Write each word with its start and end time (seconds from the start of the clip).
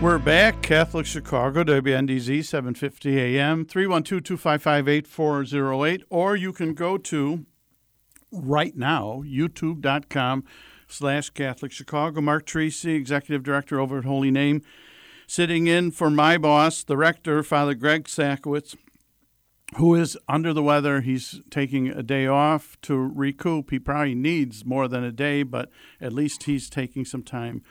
We're 0.00 0.18
back, 0.18 0.62
Catholic 0.62 1.06
Chicago, 1.06 1.64
WNDZ, 1.64 2.44
750 2.44 3.18
AM, 3.18 3.64
312-255-8408, 3.64 6.02
or 6.08 6.36
you 6.36 6.52
can 6.52 6.72
go 6.72 6.96
to 6.98 7.44
right 8.30 8.76
now, 8.76 9.24
youtube.com 9.26 10.44
slash 10.86 11.30
Catholic 11.30 11.72
Chicago. 11.72 12.20
Mark 12.20 12.46
Teresi, 12.46 12.94
Executive 12.94 13.42
Director 13.42 13.80
over 13.80 13.98
at 13.98 14.04
Holy 14.04 14.30
Name, 14.30 14.62
sitting 15.26 15.66
in 15.66 15.90
for 15.90 16.10
my 16.10 16.38
boss, 16.38 16.84
the 16.84 16.96
rector, 16.96 17.42
Father 17.42 17.74
Greg 17.74 18.04
Sakowicz, 18.04 18.76
who 19.78 19.96
is 19.96 20.16
under 20.28 20.52
the 20.52 20.62
weather. 20.62 21.00
He's 21.00 21.40
taking 21.50 21.88
a 21.88 22.04
day 22.04 22.28
off 22.28 22.80
to 22.82 22.94
recoup. 22.94 23.72
He 23.72 23.80
probably 23.80 24.14
needs 24.14 24.64
more 24.64 24.86
than 24.86 25.02
a 25.02 25.10
day, 25.10 25.42
but 25.42 25.70
at 26.00 26.12
least 26.12 26.44
he's 26.44 26.70
taking 26.70 27.04
some 27.04 27.24
time 27.24 27.64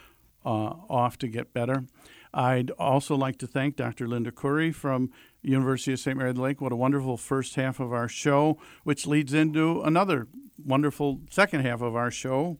uh, 0.44 0.74
off 0.90 1.16
to 1.18 1.28
get 1.28 1.54
better. 1.54 1.84
I'd 2.32 2.70
also 2.72 3.16
like 3.16 3.38
to 3.38 3.46
thank 3.46 3.76
Dr. 3.76 4.06
Linda 4.06 4.30
Curry 4.30 4.72
from 4.72 5.10
University 5.42 5.92
of 5.92 6.00
St. 6.00 6.16
Mary 6.16 6.32
the 6.32 6.40
Lake. 6.40 6.60
What 6.60 6.72
a 6.72 6.76
wonderful 6.76 7.16
first 7.16 7.54
half 7.54 7.80
of 7.80 7.92
our 7.92 8.08
show, 8.08 8.58
which 8.84 9.06
leads 9.06 9.32
into 9.32 9.82
another 9.82 10.28
wonderful 10.62 11.20
second 11.30 11.62
half 11.62 11.80
of 11.80 11.96
our 11.96 12.10
show. 12.10 12.58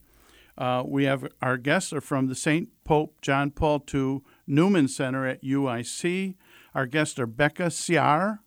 Uh, 0.57 0.83
we 0.85 1.05
have 1.05 1.31
our 1.41 1.57
guests 1.57 1.93
are 1.93 2.01
from 2.01 2.27
the 2.27 2.35
St. 2.35 2.69
Pope 2.85 3.21
John 3.23 3.51
Paul 3.51 3.85
II 3.93 4.23
Newman 4.47 4.89
Center 4.89 5.27
at 5.27 5.43
UIC. 5.43 6.35
Our 6.75 6.87
guests 6.87 7.19
are 7.19 7.27
Becca 7.27 7.65
Ciar. 7.67 8.41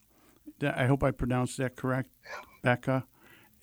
I 0.62 0.86
hope 0.86 1.04
I 1.04 1.12
pronounced 1.12 1.58
that 1.58 1.76
correct, 1.76 2.10
Becca, 2.62 3.06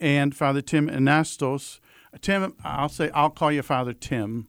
and 0.01 0.35
Father 0.35 0.63
Tim 0.63 0.89
Anastos. 0.89 1.81
Tim, 2.21 2.55
I'll 2.65 2.89
say 2.89 3.11
I'll 3.11 3.31
call 3.31 3.53
you 3.53 3.63
Father 3.63 3.93
Tim. 3.93 4.49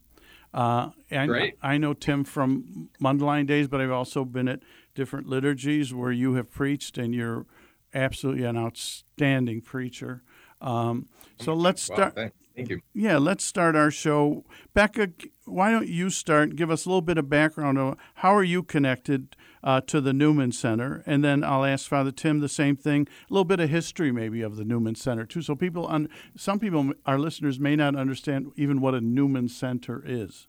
Uh, 0.52 0.90
I. 1.12 1.26
I 1.62 1.78
know 1.78 1.92
Tim 1.92 2.24
from 2.24 2.90
Mundelein 3.00 3.46
days, 3.46 3.68
but 3.68 3.80
I've 3.80 3.90
also 3.90 4.24
been 4.24 4.48
at 4.48 4.60
different 4.94 5.26
liturgies 5.26 5.92
where 5.92 6.12
you 6.12 6.34
have 6.34 6.50
preached, 6.50 6.98
and 6.98 7.14
you're 7.14 7.46
absolutely 7.94 8.44
an 8.44 8.56
outstanding 8.56 9.60
preacher. 9.60 10.22
Um, 10.60 11.08
so 11.40 11.54
let's 11.54 11.82
start. 11.82 12.14
thank, 12.14 12.32
thank 12.54 12.68
you. 12.68 12.80
Yeah, 12.92 13.18
let's 13.18 13.44
start 13.44 13.74
our 13.74 13.90
show. 13.90 14.44
Becca, 14.74 15.10
why 15.46 15.70
don't 15.70 15.88
you 15.88 16.10
start? 16.10 16.54
Give 16.54 16.70
us 16.70 16.84
a 16.84 16.88
little 16.88 17.02
bit 17.02 17.18
of 17.18 17.28
background 17.28 17.78
on 17.78 17.96
how 18.16 18.34
are 18.34 18.44
you 18.44 18.62
connected 18.62 19.36
uh, 19.62 19.80
to 19.82 20.00
the 20.00 20.12
Newman 20.12 20.52
Center, 20.52 21.02
and 21.06 21.24
then 21.24 21.44
I'll 21.44 21.64
ask 21.64 21.88
Father 21.88 22.12
Tim 22.12 22.40
the 22.40 22.48
same 22.48 22.76
thing. 22.76 23.08
A 23.28 23.32
little 23.32 23.44
bit 23.44 23.60
of 23.60 23.68
history, 23.70 24.12
maybe, 24.12 24.42
of 24.42 24.56
the 24.56 24.64
Newman 24.64 24.94
Center 24.94 25.26
too, 25.26 25.42
so 25.42 25.54
people, 25.54 25.86
un- 25.88 26.08
some 26.36 26.58
people, 26.58 26.92
our 27.06 27.18
listeners 27.18 27.58
may 27.58 27.76
not 27.76 27.96
understand 27.96 28.52
even 28.56 28.80
what 28.80 28.94
a 28.94 29.00
Newman 29.00 29.48
Center 29.48 30.02
is. 30.06 30.46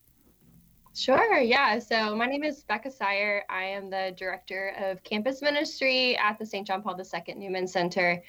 Sure, 0.93 1.39
yeah. 1.39 1.79
So 1.79 2.15
my 2.15 2.25
name 2.25 2.43
is 2.43 2.63
Becca 2.63 2.91
Sire. 2.91 3.43
I 3.49 3.63
am 3.63 3.89
the 3.89 4.13
director 4.17 4.73
of 4.77 5.01
campus 5.03 5.41
ministry 5.41 6.17
at 6.17 6.37
the 6.37 6.45
St. 6.45 6.67
John 6.67 6.81
Paul 6.81 6.99
II 6.99 7.33
Newman 7.35 7.67
Center. 7.67 8.21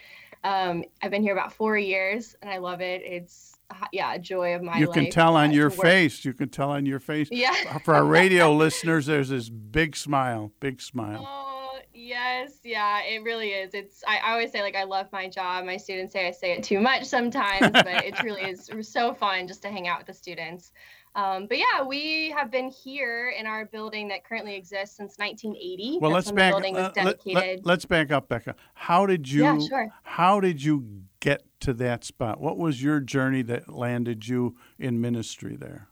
Um, 0.45 0.85
I've 1.03 1.11
been 1.11 1.23
here 1.23 1.33
about 1.33 1.53
four 1.53 1.77
years 1.77 2.37
and 2.41 2.51
I 2.51 2.59
love 2.59 2.81
it. 2.81 3.03
It's, 3.05 3.59
uh, 3.71 3.87
yeah, 3.93 4.15
a 4.15 4.19
joy 4.19 4.55
of 4.55 4.63
my 4.63 4.79
you 4.79 4.87
life. 4.87 4.95
can 4.95 5.11
tell 5.11 5.37
on 5.37 5.51
uh, 5.51 5.55
your 5.55 5.71
work- 5.71 5.81
face. 5.81 6.25
You 6.25 6.35
can 6.35 6.49
tell 6.49 6.71
on 6.71 6.87
your 6.87 7.01
face. 7.01 7.29
Yeah. 7.31 7.79
For 7.79 7.95
our 7.95 8.05
radio 8.05 8.53
listeners, 8.57 9.07
there's 9.07 9.29
this 9.29 9.49
big 9.49 9.97
smile, 9.97 10.53
big 10.61 10.81
smile. 10.81 11.27
Oh, 11.29 11.79
yes. 11.93 12.55
Yeah, 12.65 13.03
it 13.03 13.23
really 13.23 13.51
is. 13.51 13.75
It's, 13.75 14.03
I, 14.07 14.19
I 14.19 14.33
always 14.33 14.53
say, 14.53 14.63
like, 14.63 14.77
I 14.77 14.85
love 14.85 15.07
my 15.13 15.29
job. 15.29 15.65
My 15.65 15.77
students 15.77 16.13
say 16.13 16.29
I 16.29 16.33
say 16.33 16.53
it 16.53 16.63
too 16.63 16.81
much 16.81 17.05
sometimes, 17.05 17.71
but 17.73 17.87
it 18.05 18.15
truly 18.17 18.43
is 18.51 18.71
so 18.83 19.15
fun 19.15 19.49
just 19.49 19.63
to 19.63 19.69
hang 19.69 19.89
out 19.89 19.99
with 19.99 20.07
the 20.09 20.15
students. 20.15 20.73
Um, 21.15 21.47
but 21.47 21.59
yeah, 21.59 21.83
we 21.87 22.31
have 22.31 22.51
been 22.51 22.71
here 22.71 23.35
in 23.39 23.47
our 23.47 23.67
building 23.67 24.09
that 24.09 24.25
currently 24.25 24.55
exists 24.57 24.97
since 24.97 25.19
1980. 25.19 25.99
Well, 26.01 26.11
That's 26.11 26.27
let's 26.27 26.35
back. 26.35 26.53
The 26.53 26.61
building 26.61 26.75
was 26.75 26.85
uh, 26.85 26.93
let, 27.05 27.25
dedicated. 27.25 27.69
us 27.69 27.85
back 27.85 28.11
up, 28.11 28.29
Becca. 28.29 28.55
How 28.75 29.05
did 29.05 29.31
you? 29.31 29.43
Yeah, 29.43 29.59
sure. 29.59 29.89
How 30.05 30.41
did 30.41 30.63
you 30.63 31.03
get 31.21 31.43
to 31.61 31.75
that 31.75 32.05
spot? 32.05 32.41
What 32.41 32.57
was 32.57 32.83
your 32.83 33.01
journey 33.01 33.43
that 33.43 33.69
landed 33.69 34.27
you 34.27 34.57
in 34.79 35.01
ministry 35.01 35.55
there? 35.57 35.89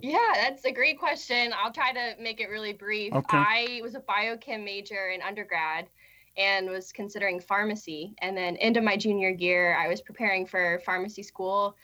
Yeah, 0.00 0.32
that's 0.34 0.64
a 0.64 0.72
great 0.72 0.98
question. 0.98 1.52
I'll 1.56 1.72
try 1.72 1.92
to 1.92 2.14
make 2.20 2.40
it 2.40 2.48
really 2.48 2.72
brief. 2.72 3.12
Okay. 3.12 3.36
I 3.36 3.80
was 3.82 3.94
a 3.94 4.00
biochem 4.00 4.64
major 4.64 5.10
in 5.10 5.22
undergrad 5.22 5.88
and 6.36 6.68
was 6.68 6.90
considering 6.90 7.38
pharmacy. 7.38 8.14
And 8.18 8.36
then 8.36 8.56
into 8.56 8.80
my 8.80 8.96
junior 8.96 9.30
year, 9.30 9.76
I 9.76 9.88
was 9.88 10.00
preparing 10.00 10.46
for 10.46 10.80
pharmacy 10.84 11.22
school 11.22 11.76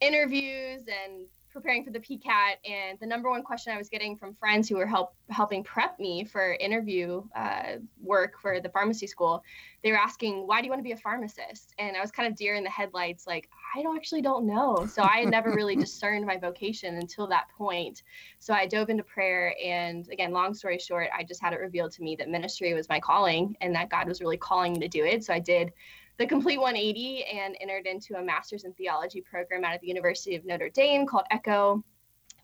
interviews 0.00 0.82
and 0.82 1.26
preparing 1.52 1.84
for 1.84 1.90
the 1.90 2.00
PCAT. 2.00 2.56
And 2.68 2.98
the 3.00 3.06
number 3.06 3.30
one 3.30 3.42
question 3.42 3.72
I 3.72 3.78
was 3.78 3.88
getting 3.88 4.16
from 4.16 4.34
friends 4.34 4.68
who 4.68 4.76
were 4.76 4.86
help 4.86 5.14
helping 5.30 5.62
prep 5.62 5.98
me 5.98 6.24
for 6.24 6.54
interview 6.54 7.22
uh, 7.36 7.76
work 8.00 8.40
for 8.40 8.60
the 8.60 8.68
pharmacy 8.68 9.06
school, 9.06 9.42
they 9.82 9.90
were 9.90 9.98
asking, 9.98 10.46
"Why 10.46 10.60
do 10.60 10.66
you 10.66 10.70
want 10.70 10.80
to 10.80 10.84
be 10.84 10.92
a 10.92 10.96
pharmacist?" 10.96 11.74
And 11.78 11.96
I 11.96 12.00
was 12.00 12.10
kind 12.10 12.30
of 12.30 12.36
deer 12.36 12.54
in 12.54 12.64
the 12.64 12.70
headlights, 12.70 13.26
like 13.26 13.48
I 13.74 13.82
don't 13.82 13.96
actually 13.96 14.22
don't 14.22 14.46
know. 14.46 14.86
So 14.86 15.02
I 15.02 15.18
had 15.18 15.28
never 15.28 15.54
really 15.54 15.76
discerned 15.86 16.26
my 16.26 16.36
vocation 16.36 16.96
until 16.96 17.26
that 17.28 17.48
point. 17.56 18.02
So 18.38 18.54
I 18.54 18.66
dove 18.66 18.90
into 18.90 19.04
prayer, 19.04 19.54
and 19.62 20.08
again, 20.08 20.32
long 20.32 20.54
story 20.54 20.78
short, 20.78 21.08
I 21.16 21.24
just 21.24 21.42
had 21.42 21.52
it 21.52 21.60
revealed 21.60 21.92
to 21.92 22.02
me 22.02 22.16
that 22.16 22.28
ministry 22.28 22.74
was 22.74 22.88
my 22.88 23.00
calling, 23.00 23.56
and 23.60 23.74
that 23.74 23.90
God 23.90 24.08
was 24.08 24.20
really 24.20 24.36
calling 24.36 24.72
me 24.72 24.80
to 24.80 24.88
do 24.88 25.04
it. 25.04 25.24
So 25.24 25.32
I 25.32 25.38
did 25.38 25.72
the 26.18 26.26
complete 26.26 26.60
180 26.60 27.24
and 27.24 27.56
entered 27.60 27.86
into 27.86 28.16
a 28.16 28.22
master's 28.22 28.64
in 28.64 28.72
theology 28.74 29.20
program 29.20 29.64
out 29.64 29.74
of 29.74 29.80
the 29.80 29.86
University 29.86 30.34
of 30.36 30.44
Notre 30.44 30.68
Dame 30.68 31.06
called 31.06 31.24
ECHO, 31.30 31.82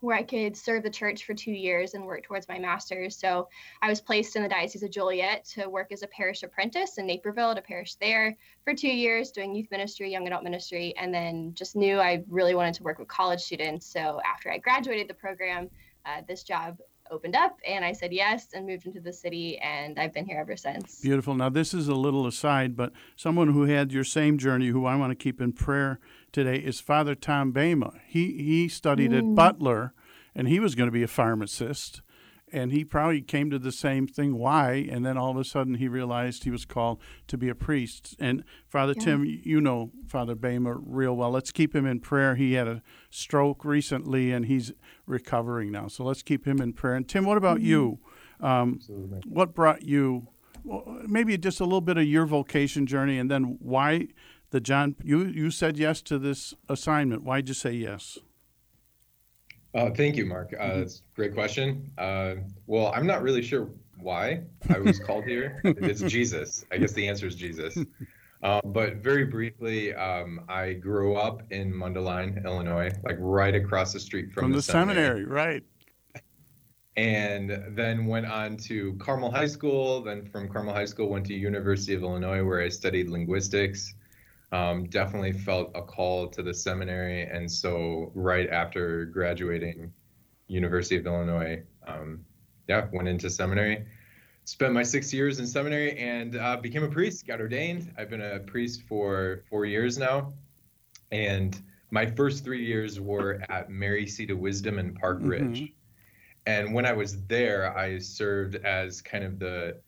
where 0.00 0.16
I 0.16 0.22
could 0.22 0.56
serve 0.56 0.84
the 0.84 0.90
church 0.90 1.24
for 1.24 1.34
two 1.34 1.52
years 1.52 1.94
and 1.94 2.04
work 2.04 2.22
towards 2.22 2.48
my 2.48 2.58
master's. 2.58 3.16
So 3.16 3.48
I 3.82 3.88
was 3.88 4.00
placed 4.00 4.36
in 4.36 4.42
the 4.42 4.48
Diocese 4.48 4.82
of 4.82 4.90
Joliet 4.90 5.44
to 5.56 5.68
work 5.68 5.90
as 5.92 6.02
a 6.02 6.08
parish 6.08 6.42
apprentice 6.42 6.98
in 6.98 7.06
Naperville 7.06 7.54
to 7.54 7.62
parish 7.62 7.96
there 7.96 8.36
for 8.64 8.74
two 8.74 8.88
years, 8.88 9.32
doing 9.32 9.54
youth 9.54 9.70
ministry, 9.70 10.10
young 10.10 10.26
adult 10.26 10.44
ministry, 10.44 10.94
and 10.96 11.12
then 11.12 11.52
just 11.54 11.74
knew 11.74 11.98
I 11.98 12.22
really 12.28 12.54
wanted 12.54 12.74
to 12.74 12.84
work 12.84 12.98
with 12.98 13.08
college 13.08 13.40
students. 13.40 13.86
So 13.86 14.20
after 14.24 14.52
I 14.52 14.58
graduated 14.58 15.08
the 15.08 15.14
program, 15.14 15.68
uh, 16.06 16.22
this 16.26 16.42
job 16.42 16.78
opened 17.10 17.36
up 17.36 17.58
and 17.66 17.84
I 17.84 17.92
said 17.92 18.12
yes 18.12 18.48
and 18.54 18.66
moved 18.66 18.86
into 18.86 19.00
the 19.00 19.12
city 19.12 19.58
and 19.58 19.98
I've 19.98 20.12
been 20.12 20.26
here 20.26 20.38
ever 20.38 20.56
since. 20.56 21.00
Beautiful. 21.00 21.34
Now, 21.34 21.48
this 21.48 21.74
is 21.74 21.88
a 21.88 21.94
little 21.94 22.26
aside, 22.26 22.76
but 22.76 22.92
someone 23.16 23.52
who 23.52 23.62
had 23.64 23.92
your 23.92 24.04
same 24.04 24.38
journey, 24.38 24.68
who 24.68 24.86
I 24.86 24.96
want 24.96 25.10
to 25.10 25.14
keep 25.16 25.40
in 25.40 25.52
prayer 25.52 25.98
today, 26.32 26.56
is 26.56 26.80
Father 26.80 27.14
Tom 27.14 27.52
Baima. 27.52 27.98
He 28.06 28.42
he 28.42 28.68
studied 28.68 29.12
at 29.12 29.24
mm. 29.24 29.34
Butler, 29.34 29.92
and 30.34 30.48
he 30.48 30.60
was 30.60 30.74
going 30.74 30.88
to 30.88 30.92
be 30.92 31.02
a 31.02 31.08
pharmacist, 31.08 32.02
and 32.52 32.72
he 32.72 32.84
probably 32.84 33.20
came 33.20 33.50
to 33.50 33.58
the 33.58 33.72
same 33.72 34.06
thing. 34.06 34.36
Why? 34.36 34.86
And 34.90 35.04
then 35.04 35.16
all 35.16 35.30
of 35.30 35.36
a 35.36 35.44
sudden, 35.44 35.74
he 35.74 35.88
realized 35.88 36.44
he 36.44 36.50
was 36.50 36.64
called 36.64 37.00
to 37.26 37.36
be 37.36 37.48
a 37.48 37.54
priest. 37.54 38.16
And 38.18 38.44
Father 38.68 38.94
Tim, 38.94 39.24
you 39.24 39.60
know 39.60 39.90
Father 40.06 40.34
Baima 40.34 40.80
real 40.84 41.16
well. 41.16 41.30
Let's 41.30 41.52
keep 41.52 41.74
him 41.74 41.86
in 41.86 42.00
prayer. 42.00 42.34
He 42.34 42.54
had 42.54 42.68
a 42.68 42.82
stroke 43.10 43.64
recently, 43.64 44.32
and 44.32 44.46
he's 44.46 44.72
recovering 45.06 45.70
now. 45.70 45.88
So 45.88 46.04
let's 46.04 46.22
keep 46.22 46.46
him 46.46 46.60
in 46.60 46.72
prayer. 46.72 46.94
And 46.94 47.08
Tim, 47.08 47.24
what 47.24 47.36
about 47.36 47.60
you? 47.60 47.98
Um, 48.40 48.80
what 49.26 49.54
brought 49.54 49.82
you? 49.82 50.28
Well, 50.64 51.00
maybe 51.06 51.36
just 51.38 51.60
a 51.60 51.64
little 51.64 51.80
bit 51.80 51.96
of 51.96 52.04
your 52.04 52.26
vocation 52.26 52.86
journey, 52.86 53.18
and 53.18 53.30
then 53.30 53.56
why 53.60 54.08
the 54.50 54.60
John. 54.60 54.96
You 55.02 55.24
you 55.26 55.50
said 55.50 55.78
yes 55.78 56.02
to 56.02 56.18
this 56.18 56.54
assignment. 56.68 57.22
Why'd 57.22 57.48
you 57.48 57.54
say 57.54 57.72
yes? 57.72 58.18
Uh, 59.74 59.90
thank 59.90 60.16
you, 60.16 60.26
Mark. 60.26 60.54
Uh, 60.58 60.78
that's 60.78 60.98
a 60.98 61.16
great 61.16 61.34
question. 61.34 61.90
Uh, 61.98 62.36
well, 62.66 62.92
I'm 62.94 63.06
not 63.06 63.22
really 63.22 63.42
sure 63.42 63.68
why 63.98 64.42
I 64.70 64.78
was 64.78 64.98
called 64.98 65.24
here. 65.24 65.60
It's 65.64 66.00
Jesus. 66.10 66.64
I 66.72 66.78
guess 66.78 66.92
the 66.92 67.06
answer 67.06 67.26
is 67.26 67.34
Jesus. 67.34 67.78
Uh, 68.42 68.60
but 68.64 68.96
very 68.96 69.24
briefly, 69.24 69.94
um, 69.94 70.40
I 70.48 70.74
grew 70.74 71.16
up 71.16 71.42
in 71.50 71.72
Mundelein, 71.72 72.44
Illinois, 72.44 72.92
like 73.04 73.16
right 73.18 73.54
across 73.54 73.92
the 73.92 74.00
street 74.00 74.32
from, 74.32 74.44
from 74.44 74.52
the, 74.52 74.58
the 74.58 74.62
seminary, 74.62 75.24
right? 75.24 75.64
and 76.98 77.62
then 77.76 78.06
went 78.06 78.26
on 78.26 78.56
to 78.56 78.94
Carmel 78.94 79.30
High 79.30 79.46
School. 79.46 80.02
Then 80.02 80.26
from 80.26 80.48
Carmel 80.48 80.74
High 80.74 80.84
School, 80.84 81.08
went 81.08 81.24
to 81.26 81.34
University 81.34 81.94
of 81.94 82.02
Illinois, 82.02 82.42
where 82.42 82.60
I 82.60 82.68
studied 82.68 83.08
linguistics. 83.08 83.94
Um, 84.50 84.84
definitely 84.86 85.32
felt 85.32 85.70
a 85.74 85.82
call 85.82 86.26
to 86.28 86.42
the 86.42 86.54
seminary, 86.54 87.24
and 87.24 87.50
so 87.50 88.10
right 88.14 88.48
after 88.48 89.04
graduating 89.04 89.92
University 90.46 90.96
of 90.96 91.06
Illinois, 91.06 91.62
um, 91.86 92.24
yeah, 92.66 92.86
went 92.92 93.08
into 93.08 93.28
seminary. 93.28 93.84
Spent 94.44 94.72
my 94.72 94.82
six 94.82 95.12
years 95.12 95.38
in 95.38 95.46
seminary 95.46 95.98
and 95.98 96.36
uh, 96.36 96.56
became 96.56 96.82
a 96.82 96.88
priest. 96.88 97.26
Got 97.26 97.40
ordained. 97.42 97.92
I've 97.98 98.08
been 98.08 98.22
a 98.22 98.38
priest 98.40 98.84
for 98.88 99.44
four 99.50 99.66
years 99.66 99.98
now, 99.98 100.32
and 101.12 101.60
my 101.90 102.06
first 102.06 102.42
three 102.42 102.64
years 102.64 102.98
were 103.00 103.42
at 103.50 103.68
Mary 103.68 104.06
Seat 104.06 104.30
of 104.30 104.38
Wisdom 104.38 104.78
in 104.78 104.94
Park 104.94 105.18
Ridge. 105.20 105.60
Mhm. 105.60 105.72
And 106.46 106.72
when 106.72 106.86
I 106.86 106.92
was 106.92 107.22
there, 107.26 107.76
I 107.76 107.98
served 107.98 108.56
as 108.56 109.02
kind 109.02 109.24
of 109.24 109.38
the 109.38 109.80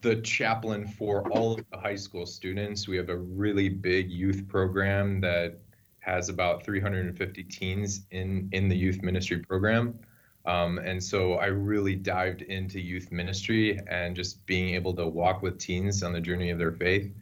the 0.00 0.16
chaplain 0.16 0.86
for 0.86 1.28
all 1.30 1.54
of 1.54 1.64
the 1.70 1.78
high 1.78 1.96
school 1.96 2.26
students. 2.26 2.86
We 2.86 2.96
have 2.96 3.08
a 3.08 3.16
really 3.16 3.68
big 3.68 4.10
youth 4.10 4.46
program 4.48 5.20
that 5.22 5.58
has 6.00 6.28
about 6.28 6.64
350 6.64 7.42
teens 7.44 8.06
in 8.10 8.48
in 8.52 8.68
the 8.68 8.76
youth 8.76 9.02
ministry 9.02 9.38
program. 9.38 9.98
Um, 10.46 10.78
and 10.78 11.02
so 11.02 11.34
I 11.34 11.46
really 11.46 11.94
dived 11.94 12.42
into 12.42 12.80
youth 12.80 13.12
ministry 13.12 13.78
and 13.86 14.16
just 14.16 14.44
being 14.46 14.74
able 14.74 14.94
to 14.94 15.06
walk 15.06 15.42
with 15.42 15.58
teens 15.58 16.02
on 16.02 16.12
the 16.12 16.20
journey 16.20 16.50
of 16.50 16.58
their 16.58 16.72
faith. 16.72 17.12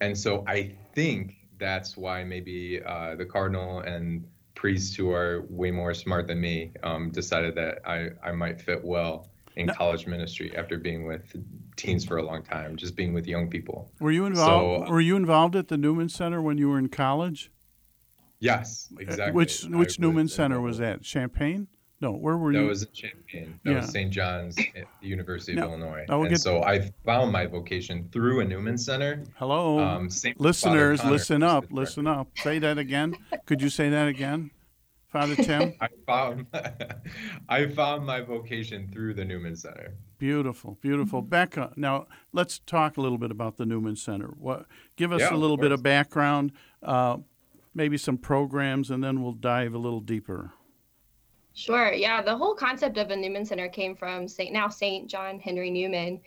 And 0.00 0.16
so 0.16 0.44
I 0.46 0.76
think 0.94 1.34
that's 1.58 1.96
why 1.96 2.22
maybe 2.22 2.80
uh, 2.84 3.16
the 3.16 3.24
cardinal 3.24 3.80
and 3.80 4.24
priests 4.54 4.94
who 4.94 5.10
are 5.10 5.44
way 5.48 5.72
more 5.72 5.92
smart 5.92 6.28
than 6.28 6.40
me 6.40 6.72
um, 6.84 7.10
decided 7.10 7.56
that 7.56 7.80
I, 7.84 8.10
I 8.22 8.32
might 8.32 8.60
fit 8.60 8.84
well 8.84 9.28
in 9.58 9.66
No. 9.66 9.74
college 9.74 10.06
ministry 10.06 10.56
after 10.56 10.78
being 10.78 11.04
with 11.06 11.34
teens 11.76 12.04
for 12.04 12.16
a 12.18 12.22
long 12.22 12.42
time, 12.42 12.76
just 12.76 12.94
being 12.96 13.12
with 13.12 13.26
young 13.26 13.50
people. 13.50 13.90
Were 14.00 14.12
you 14.12 14.24
involved? 14.24 14.86
So- 14.86 14.92
were 14.92 15.00
you 15.00 15.16
involved 15.16 15.56
at 15.56 15.68
the 15.68 15.76
Newman 15.76 16.08
Center 16.08 16.40
when 16.40 16.56
you 16.58 16.68
were 16.68 16.78
in 16.78 16.88
college? 16.88 17.50
Yes, 18.40 18.88
Uh, 18.96 19.00
exactly. 19.00 19.32
Which 19.32 19.66
I 19.66 19.76
which 19.76 19.98
Newman 19.98 20.24
was 20.24 20.34
Center 20.34 20.60
was 20.60 20.78
that? 20.78 21.02
Champaign? 21.02 21.66
No, 22.00 22.12
where 22.12 22.36
were 22.36 22.52
That 22.52 22.58
you? 22.58 22.64
That 22.66 22.68
was 22.70 22.82
in 22.84 22.92
Champaign. 22.92 23.60
That 23.64 23.70
Yeah. 23.72 23.76
was 23.80 23.90
St. 23.90 24.12
John's 24.12 24.56
at 24.58 24.86
the 25.02 25.08
University 25.16 25.52
of 25.52 25.58
Now- 25.58 25.64
Illinois. 25.70 26.04
now 26.08 26.18
we'll 26.20 26.28
and 26.28 26.40
so 26.40 26.62
I 26.62 26.92
found 27.04 27.32
my 27.32 27.46
vocation 27.46 28.08
through 28.12 28.38
a 28.40 28.44
Newman 28.44 28.78
Center. 28.78 29.24
Hello, 29.34 29.80
Um, 29.80 30.08
listeners, 30.38 31.04
listen 31.04 31.42
up, 31.42 31.64
listen 31.72 32.06
up. 32.06 32.28
Say 32.38 32.60
that 32.60 32.78
again. 32.78 33.16
Could 33.46 33.60
you 33.60 33.68
say 33.70 33.90
that 33.90 34.06
again, 34.06 34.52
Father 35.08 35.36
Tim? 35.36 35.74
I 35.80 35.88
found 36.06 36.46
I 37.48 37.66
found 37.68 38.04
my 38.06 38.20
vocation 38.20 38.88
through 38.92 39.14
the 39.14 39.24
Newman 39.24 39.56
Center. 39.56 39.94
Beautiful, 40.18 40.78
beautiful. 40.80 41.22
Becca, 41.22 41.72
now 41.76 42.06
let's 42.32 42.58
talk 42.60 42.96
a 42.96 43.00
little 43.00 43.18
bit 43.18 43.30
about 43.30 43.56
the 43.56 43.64
Newman 43.66 43.96
Center. 43.96 44.28
What? 44.38 44.66
Give 44.96 45.12
us 45.12 45.20
Yeah, 45.20 45.30
a 45.30 45.34
of 45.34 45.40
little 45.40 45.56
bit 45.56 45.72
of 45.72 45.82
background, 45.82 46.52
uh, 46.82 47.18
maybe 47.74 47.96
some 47.96 48.18
programs, 48.18 48.90
and 48.90 49.02
then 49.02 49.22
we'll 49.22 49.32
dive 49.32 49.74
a 49.74 49.78
little 49.78 50.00
deeper. 50.00 50.52
Sure. 51.54 51.92
Yeah. 51.92 52.22
The 52.22 52.36
whole 52.36 52.54
concept 52.54 52.98
of 52.98 53.10
a 53.10 53.16
Newman 53.16 53.44
Center 53.44 53.68
came 53.68 53.96
from 53.96 54.28
St. 54.28 54.52
now 54.52 54.68
St. 54.68 55.08
John 55.08 55.40
Henry 55.40 55.70
Newman, 55.70 56.20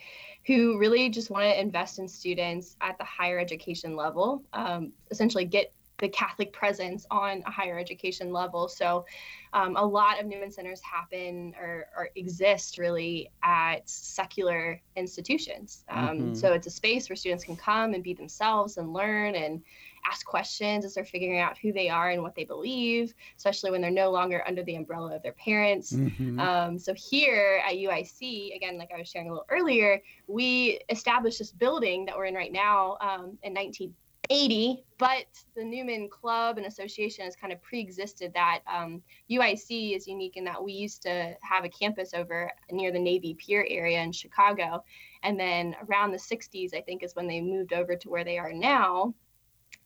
who 0.45 0.77
really 0.77 1.09
just 1.09 1.29
wanted 1.29 1.53
to 1.53 1.61
invest 1.61 1.99
in 1.99 2.07
students 2.07 2.75
at 2.81 2.97
the 2.97 3.05
higher 3.05 3.39
education 3.39 3.95
level, 3.95 4.43
um, 4.53 4.91
essentially 5.09 5.45
get 5.45 5.71
the 6.01 6.09
Catholic 6.09 6.51
presence 6.51 7.05
on 7.09 7.43
a 7.45 7.51
higher 7.51 7.79
education 7.79 8.33
level. 8.33 8.67
So, 8.67 9.05
um, 9.53 9.75
a 9.77 9.85
lot 9.85 10.19
of 10.19 10.25
Newman 10.25 10.51
centers 10.51 10.81
happen 10.81 11.53
or, 11.59 11.87
or 11.95 12.09
exist 12.15 12.77
really 12.77 13.29
at 13.43 13.87
secular 13.87 14.81
institutions. 14.95 15.85
Um, 15.89 16.07
mm-hmm. 16.07 16.33
So, 16.33 16.53
it's 16.53 16.67
a 16.67 16.71
space 16.71 17.07
where 17.07 17.15
students 17.15 17.43
can 17.43 17.55
come 17.55 17.93
and 17.93 18.03
be 18.03 18.13
themselves 18.13 18.77
and 18.77 18.91
learn 18.91 19.35
and 19.35 19.61
ask 20.03 20.25
questions 20.25 20.83
as 20.83 20.95
they're 20.95 21.05
figuring 21.05 21.39
out 21.39 21.59
who 21.59 21.71
they 21.71 21.87
are 21.87 22.09
and 22.09 22.23
what 22.23 22.33
they 22.33 22.43
believe, 22.43 23.13
especially 23.37 23.69
when 23.69 23.81
they're 23.81 23.91
no 23.91 24.09
longer 24.09 24.43
under 24.47 24.63
the 24.63 24.73
umbrella 24.75 25.15
of 25.15 25.21
their 25.21 25.33
parents. 25.33 25.93
Mm-hmm. 25.93 26.39
Um, 26.39 26.79
so, 26.79 26.93
here 26.95 27.61
at 27.65 27.75
UIC, 27.75 28.55
again, 28.55 28.79
like 28.79 28.89
I 28.93 28.97
was 28.97 29.07
sharing 29.07 29.27
a 29.27 29.31
little 29.31 29.45
earlier, 29.49 30.01
we 30.25 30.79
established 30.89 31.37
this 31.37 31.51
building 31.51 32.05
that 32.05 32.17
we're 32.17 32.25
in 32.25 32.33
right 32.33 32.51
now 32.51 32.97
um, 33.01 33.37
in 33.43 33.53
19. 33.53 33.89
19- 33.89 33.93
80, 34.29 34.83
but 34.97 35.25
the 35.55 35.63
Newman 35.63 36.09
Club 36.09 36.57
and 36.57 36.65
Association 36.65 37.25
has 37.25 37.35
kind 37.35 37.51
of 37.51 37.61
pre-existed 37.61 38.33
that. 38.33 38.61
Um, 38.71 39.01
UIC 39.29 39.95
is 39.95 40.07
unique 40.07 40.37
in 40.37 40.43
that 40.45 40.63
we 40.63 40.73
used 40.73 41.01
to 41.03 41.35
have 41.41 41.65
a 41.65 41.69
campus 41.69 42.13
over 42.13 42.51
near 42.71 42.91
the 42.91 42.99
Navy 42.99 43.33
Pier 43.33 43.65
area 43.69 44.01
in 44.01 44.11
Chicago, 44.11 44.83
and 45.23 45.39
then 45.39 45.75
around 45.87 46.11
the 46.11 46.17
60s, 46.17 46.75
I 46.75 46.81
think, 46.81 47.03
is 47.03 47.15
when 47.15 47.27
they 47.27 47.41
moved 47.41 47.73
over 47.73 47.95
to 47.95 48.09
where 48.09 48.23
they 48.23 48.37
are 48.37 48.53
now. 48.53 49.13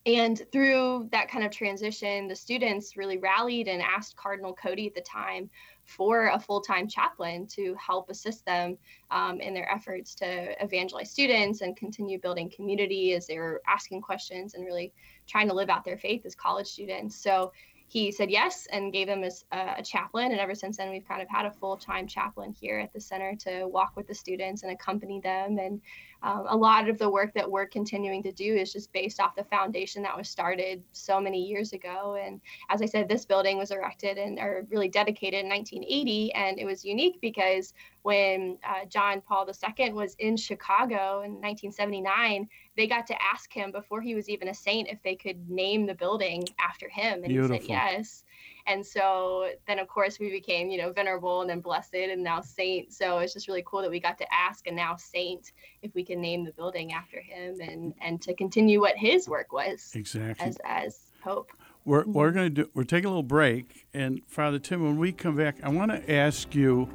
And 0.05 0.39
through 0.51 1.09
that 1.11 1.29
kind 1.29 1.43
of 1.43 1.51
transition, 1.51 2.27
the 2.27 2.35
students 2.35 2.95
really 2.95 3.17
rallied 3.17 3.67
and 3.67 3.81
asked 3.81 4.15
Cardinal 4.15 4.53
Cody 4.53 4.85
at 4.85 4.93
the 4.93 5.01
time 5.01 5.49
for 5.83 6.27
a 6.27 6.39
full 6.39 6.61
time 6.61 6.87
chaplain 6.87 7.47
to 7.47 7.75
help 7.75 8.09
assist 8.09 8.45
them 8.45 8.77
um, 9.09 9.41
in 9.41 9.53
their 9.53 9.71
efforts 9.71 10.13
to 10.15 10.63
evangelize 10.63 11.09
students 11.09 11.61
and 11.61 11.75
continue 11.75 12.19
building 12.19 12.51
community 12.55 13.13
as 13.13 13.25
they 13.25 13.39
were 13.39 13.61
asking 13.67 14.01
questions 14.01 14.53
and 14.53 14.65
really 14.65 14.93
trying 15.27 15.47
to 15.47 15.55
live 15.55 15.69
out 15.69 15.83
their 15.83 15.97
faith 15.97 16.23
as 16.25 16.35
college 16.35 16.67
students. 16.67 17.15
So 17.15 17.51
he 17.87 18.11
said 18.11 18.31
yes 18.31 18.67
and 18.71 18.91
gave 18.91 19.07
them 19.07 19.23
a, 19.23 19.57
a 19.77 19.83
chaplain. 19.83 20.31
And 20.31 20.39
ever 20.39 20.55
since 20.55 20.77
then, 20.77 20.89
we've 20.89 21.07
kind 21.07 21.21
of 21.21 21.29
had 21.29 21.45
a 21.45 21.51
full 21.51 21.77
time 21.77 22.07
chaplain 22.07 22.51
here 22.51 22.79
at 22.79 22.91
the 22.93 22.99
center 22.99 23.35
to 23.41 23.67
walk 23.67 23.95
with 23.95 24.07
the 24.07 24.13
students 24.15 24.63
and 24.63 24.71
accompany 24.71 25.19
them. 25.19 25.57
And 25.59 25.81
um, 26.23 26.45
a 26.47 26.56
lot 26.56 26.89
of 26.89 26.97
the 26.97 27.09
work 27.09 27.33
that 27.33 27.50
we're 27.50 27.67
continuing 27.67 28.23
to 28.23 28.31
do 28.31 28.56
is 28.56 28.73
just 28.73 28.91
based 28.94 29.19
off 29.19 29.35
the 29.35 29.44
foundation 29.44 30.01
that 30.03 30.17
was 30.17 30.29
started 30.29 30.83
so 30.91 31.19
many 31.19 31.44
years 31.44 31.73
ago. 31.73 32.17
And 32.21 32.41
as 32.69 32.81
I 32.81 32.85
said, 32.85 33.07
this 33.07 33.25
building 33.25 33.57
was 33.57 33.71
erected 33.71 34.17
and 34.17 34.39
or 34.39 34.65
really 34.69 34.89
dedicated 34.89 35.44
in 35.44 35.50
1980, 35.50 36.33
and 36.33 36.59
it 36.59 36.65
was 36.65 36.83
unique 36.83 37.19
because 37.21 37.73
when 38.01 38.57
uh, 38.67 38.85
John 38.85 39.21
Paul 39.21 39.47
II 39.47 39.94
was 39.94 40.15
in 40.19 40.38
Chicago 40.38 41.21
in 41.21 41.33
1979, 41.41 42.47
they 42.77 42.88
got 42.88 43.07
to 43.07 43.23
ask 43.23 43.51
him 43.51 43.71
before 43.71 44.01
he 44.01 44.15
was 44.15 44.29
even 44.29 44.50
a 44.50 44.53
saint 44.53 44.89
if 44.89 45.01
they 45.03 45.15
could 45.15 45.50
name 45.50 45.85
the 45.85 45.95
building 45.95 46.45
after 46.59 46.89
him, 46.89 47.24
and 47.24 47.31
he 47.31 47.48
said 47.48 47.63
yes. 47.63 48.24
And 48.67 48.86
so 48.86 49.50
then, 49.67 49.79
of 49.79 49.88
course, 49.88 50.19
we 50.19 50.29
became, 50.29 50.69
you 50.69 50.77
know, 50.77 50.91
venerable 50.91 51.41
and 51.41 51.50
then 51.50 51.60
blessed 51.60 51.93
and 51.95 52.24
now 52.24 52.41
saint. 52.41 52.91
So 52.91 53.19
it's 53.19 53.34
just 53.34 53.48
really 53.48 53.63
cool 53.65 53.81
that 53.81 53.91
we 53.91 54.00
got 54.00 54.17
to 54.17 54.34
ask 54.34 54.67
a 54.67 54.72
now 54.72 54.95
saint 54.95 55.51
if 55.81 55.93
we 55.93 56.03
can 56.03 56.19
name 56.19 56.43
the 56.43 56.51
building 56.51 56.91
after 56.93 57.22
him 57.22 57.60
and 57.62 57.93
and 58.01 58.22
to 58.24 58.34
continue 58.34 58.79
what 58.79 58.95
his 58.98 59.29
work 59.29 59.51
was 59.53 59.91
Exactly. 59.93 60.45
as 60.45 60.57
as 60.65 61.00
pope. 61.22 61.51
We're, 61.86 62.01
mm-hmm. 62.01 62.13
we're 62.13 62.31
going 62.31 62.55
to 62.55 62.63
do. 62.63 62.69
We're 62.74 62.84
taking 62.84 63.05
a 63.05 63.10
little 63.10 63.22
break, 63.22 63.86
and 63.93 64.22
Father 64.27 64.57
Tim, 64.57 64.84
when 64.84 64.98
we 64.98 65.12
come 65.12 65.36
back, 65.36 65.57
I 65.62 65.69
want 65.69 65.91
to 65.91 66.12
ask 66.12 66.55
you, 66.55 66.89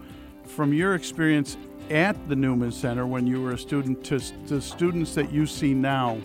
from 0.51 0.73
your 0.73 0.95
experience 0.95 1.57
at 1.91 2.29
the 2.29 2.37
Newman 2.37 2.73
Center 2.73 3.07
when 3.07 3.27
you 3.27 3.43
were 3.43 3.53
a 3.53 3.59
student 3.59 4.05
to 4.05 4.19
the 4.47 4.61
students 4.61 5.15
that 5.15 5.33
you 5.33 5.47
see 5.47 5.75
now, 5.75 6.19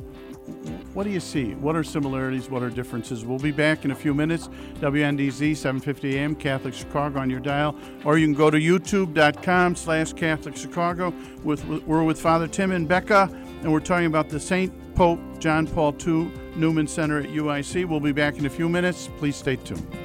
what 0.93 1.03
do 1.03 1.09
you 1.09 1.19
see? 1.19 1.55
What 1.55 1.75
are 1.75 1.83
similarities? 1.83 2.49
What 2.49 2.63
are 2.63 2.69
differences? 2.69 3.25
We'll 3.25 3.39
be 3.39 3.51
back 3.51 3.83
in 3.83 3.91
a 3.91 3.95
few 3.95 4.13
minutes. 4.13 4.47
WNDZ 4.79 5.57
750 5.57 6.17
AM 6.17 6.35
Catholic 6.35 6.73
Chicago 6.73 7.19
on 7.19 7.29
your 7.29 7.39
dial, 7.39 7.75
or 8.03 8.17
you 8.17 8.27
can 8.27 8.35
go 8.35 8.49
to 8.49 8.57
YouTube.com/slash 8.57 10.13
Catholic 10.13 10.55
Chicago. 10.55 11.13
With 11.43 11.65
we're 11.65 12.03
with 12.03 12.19
Father 12.19 12.47
Tim 12.47 12.71
and 12.71 12.87
Becca, 12.87 13.29
and 13.61 13.71
we're 13.71 13.79
talking 13.79 14.07
about 14.07 14.29
the 14.29 14.39
Saint 14.39 14.73
Pope 14.95 15.19
John 15.39 15.67
Paul 15.67 15.95
II 16.05 16.31
Newman 16.55 16.87
Center 16.87 17.19
at 17.19 17.29
UIC. 17.29 17.85
We'll 17.85 17.99
be 17.99 18.11
back 18.11 18.37
in 18.37 18.45
a 18.45 18.49
few 18.49 18.69
minutes. 18.69 19.09
Please 19.17 19.35
stay 19.35 19.55
tuned. 19.57 20.04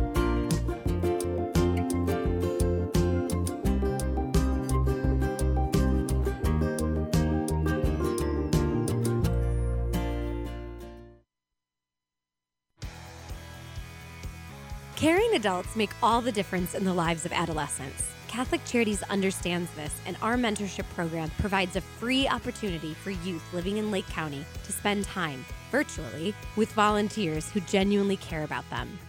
Adults 15.41 15.75
make 15.75 15.89
all 16.03 16.21
the 16.21 16.31
difference 16.31 16.75
in 16.75 16.85
the 16.85 16.93
lives 16.93 17.25
of 17.25 17.33
adolescents. 17.33 18.03
Catholic 18.27 18.63
Charities 18.63 19.01
understands 19.09 19.71
this, 19.71 19.91
and 20.05 20.15
our 20.21 20.35
mentorship 20.35 20.87
program 20.93 21.31
provides 21.39 21.75
a 21.75 21.81
free 21.81 22.27
opportunity 22.27 22.93
for 22.93 23.09
youth 23.09 23.43
living 23.51 23.77
in 23.77 23.89
Lake 23.89 24.07
County 24.09 24.45
to 24.65 24.71
spend 24.71 25.03
time, 25.03 25.43
virtually, 25.71 26.35
with 26.55 26.71
volunteers 26.73 27.49
who 27.49 27.59
genuinely 27.61 28.17
care 28.17 28.43
about 28.43 28.69
them. 28.69 28.99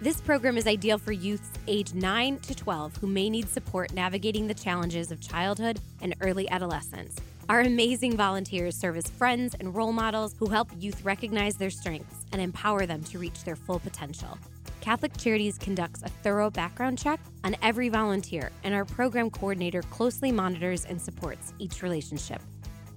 This 0.00 0.22
program 0.22 0.56
is 0.56 0.66
ideal 0.66 0.96
for 0.96 1.12
youths 1.12 1.50
age 1.68 1.92
9 1.92 2.38
to 2.38 2.54
12 2.54 2.96
who 2.96 3.06
may 3.06 3.28
need 3.28 3.50
support 3.50 3.92
navigating 3.92 4.46
the 4.46 4.54
challenges 4.54 5.12
of 5.12 5.20
childhood 5.20 5.78
and 6.00 6.14
early 6.22 6.48
adolescence. 6.48 7.14
Our 7.50 7.60
amazing 7.60 8.16
volunteers 8.16 8.74
serve 8.74 8.96
as 8.96 9.10
friends 9.10 9.54
and 9.60 9.74
role 9.74 9.92
models 9.92 10.34
who 10.38 10.46
help 10.46 10.70
youth 10.78 11.04
recognize 11.04 11.56
their 11.56 11.68
strengths 11.68 12.24
and 12.32 12.40
empower 12.40 12.86
them 12.86 13.02
to 13.04 13.18
reach 13.18 13.44
their 13.44 13.56
full 13.56 13.80
potential. 13.80 14.38
Catholic 14.84 15.16
Charities 15.16 15.56
conducts 15.56 16.02
a 16.02 16.10
thorough 16.10 16.50
background 16.50 16.98
check 16.98 17.18
on 17.42 17.56
every 17.62 17.88
volunteer, 17.88 18.52
and 18.64 18.74
our 18.74 18.84
program 18.84 19.30
coordinator 19.30 19.80
closely 19.80 20.30
monitors 20.30 20.84
and 20.84 21.00
supports 21.00 21.54
each 21.58 21.82
relationship. 21.82 22.42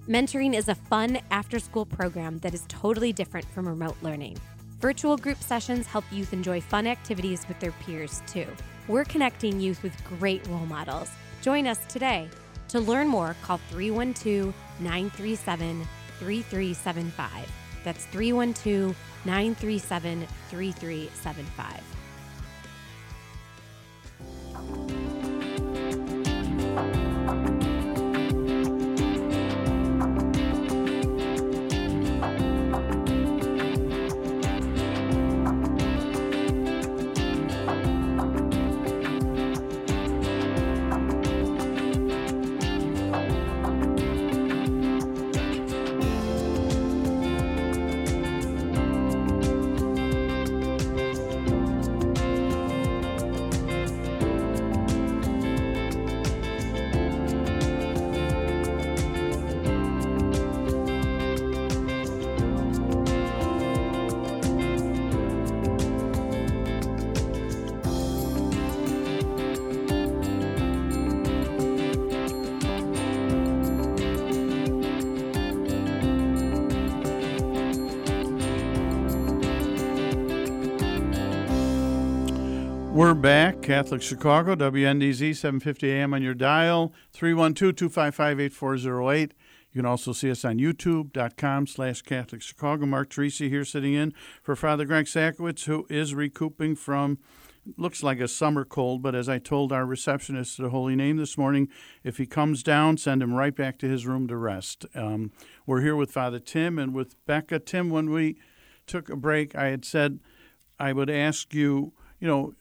Mentoring 0.06 0.54
is 0.54 0.68
a 0.68 0.74
fun 0.74 1.18
after 1.30 1.58
school 1.58 1.86
program 1.86 2.36
that 2.40 2.52
is 2.52 2.66
totally 2.68 3.10
different 3.10 3.48
from 3.52 3.66
remote 3.66 3.96
learning. 4.02 4.36
Virtual 4.80 5.16
group 5.16 5.38
sessions 5.42 5.86
help 5.86 6.04
youth 6.12 6.34
enjoy 6.34 6.60
fun 6.60 6.86
activities 6.86 7.48
with 7.48 7.58
their 7.58 7.72
peers, 7.72 8.20
too. 8.26 8.46
We're 8.86 9.04
connecting 9.04 9.58
youth 9.58 9.82
with 9.82 9.94
great 10.04 10.46
role 10.48 10.66
models. 10.66 11.10
Join 11.40 11.66
us 11.66 11.78
today. 11.88 12.28
To 12.68 12.80
learn 12.80 13.08
more, 13.08 13.34
call 13.40 13.60
312 13.70 14.54
937 14.80 15.88
3375. 16.18 17.50
That's 17.82 18.04
312 18.04 18.94
937 19.24 20.26
3375. 20.50 21.97
We're 82.98 83.14
back. 83.14 83.62
Catholic 83.62 84.02
Chicago, 84.02 84.56
WNDZ, 84.56 85.36
750 85.36 85.88
AM 85.88 86.14
on 86.14 86.20
your 86.20 86.34
dial, 86.34 86.92
312-255-8408. 87.14 89.20
You 89.20 89.28
can 89.72 89.86
also 89.86 90.12
see 90.12 90.32
us 90.32 90.44
on 90.44 90.58
youtube.com 90.58 91.68
slash 91.68 92.02
Catholic 92.02 92.42
Chicago. 92.42 92.86
Mark 92.86 93.10
Teresi 93.10 93.48
here 93.48 93.64
sitting 93.64 93.94
in 93.94 94.12
for 94.42 94.56
Father 94.56 94.84
Greg 94.84 95.04
Sakowicz, 95.04 95.66
who 95.66 95.86
is 95.88 96.12
recouping 96.12 96.74
from, 96.74 97.20
looks 97.76 98.02
like 98.02 98.18
a 98.18 98.26
summer 98.26 98.64
cold, 98.64 99.00
but 99.00 99.14
as 99.14 99.28
I 99.28 99.38
told 99.38 99.70
our 99.70 99.86
receptionist 99.86 100.58
at 100.58 100.64
the 100.64 100.70
Holy 100.70 100.96
Name 100.96 101.18
this 101.18 101.38
morning, 101.38 101.68
if 102.02 102.16
he 102.16 102.26
comes 102.26 102.64
down, 102.64 102.96
send 102.96 103.22
him 103.22 103.32
right 103.32 103.54
back 103.54 103.78
to 103.78 103.88
his 103.88 104.08
room 104.08 104.26
to 104.26 104.36
rest. 104.36 104.86
Um, 104.96 105.30
we're 105.66 105.82
here 105.82 105.94
with 105.94 106.10
Father 106.10 106.40
Tim 106.40 106.80
and 106.80 106.92
with 106.92 107.14
Becca. 107.26 107.60
Tim, 107.60 107.90
when 107.90 108.10
we 108.10 108.38
took 108.88 109.08
a 109.08 109.14
break, 109.14 109.54
I 109.54 109.66
had 109.66 109.84
said 109.84 110.18
I 110.80 110.92
would 110.92 111.10
ask 111.10 111.54
you, 111.54 111.92
you 112.18 112.26
know, 112.26 112.54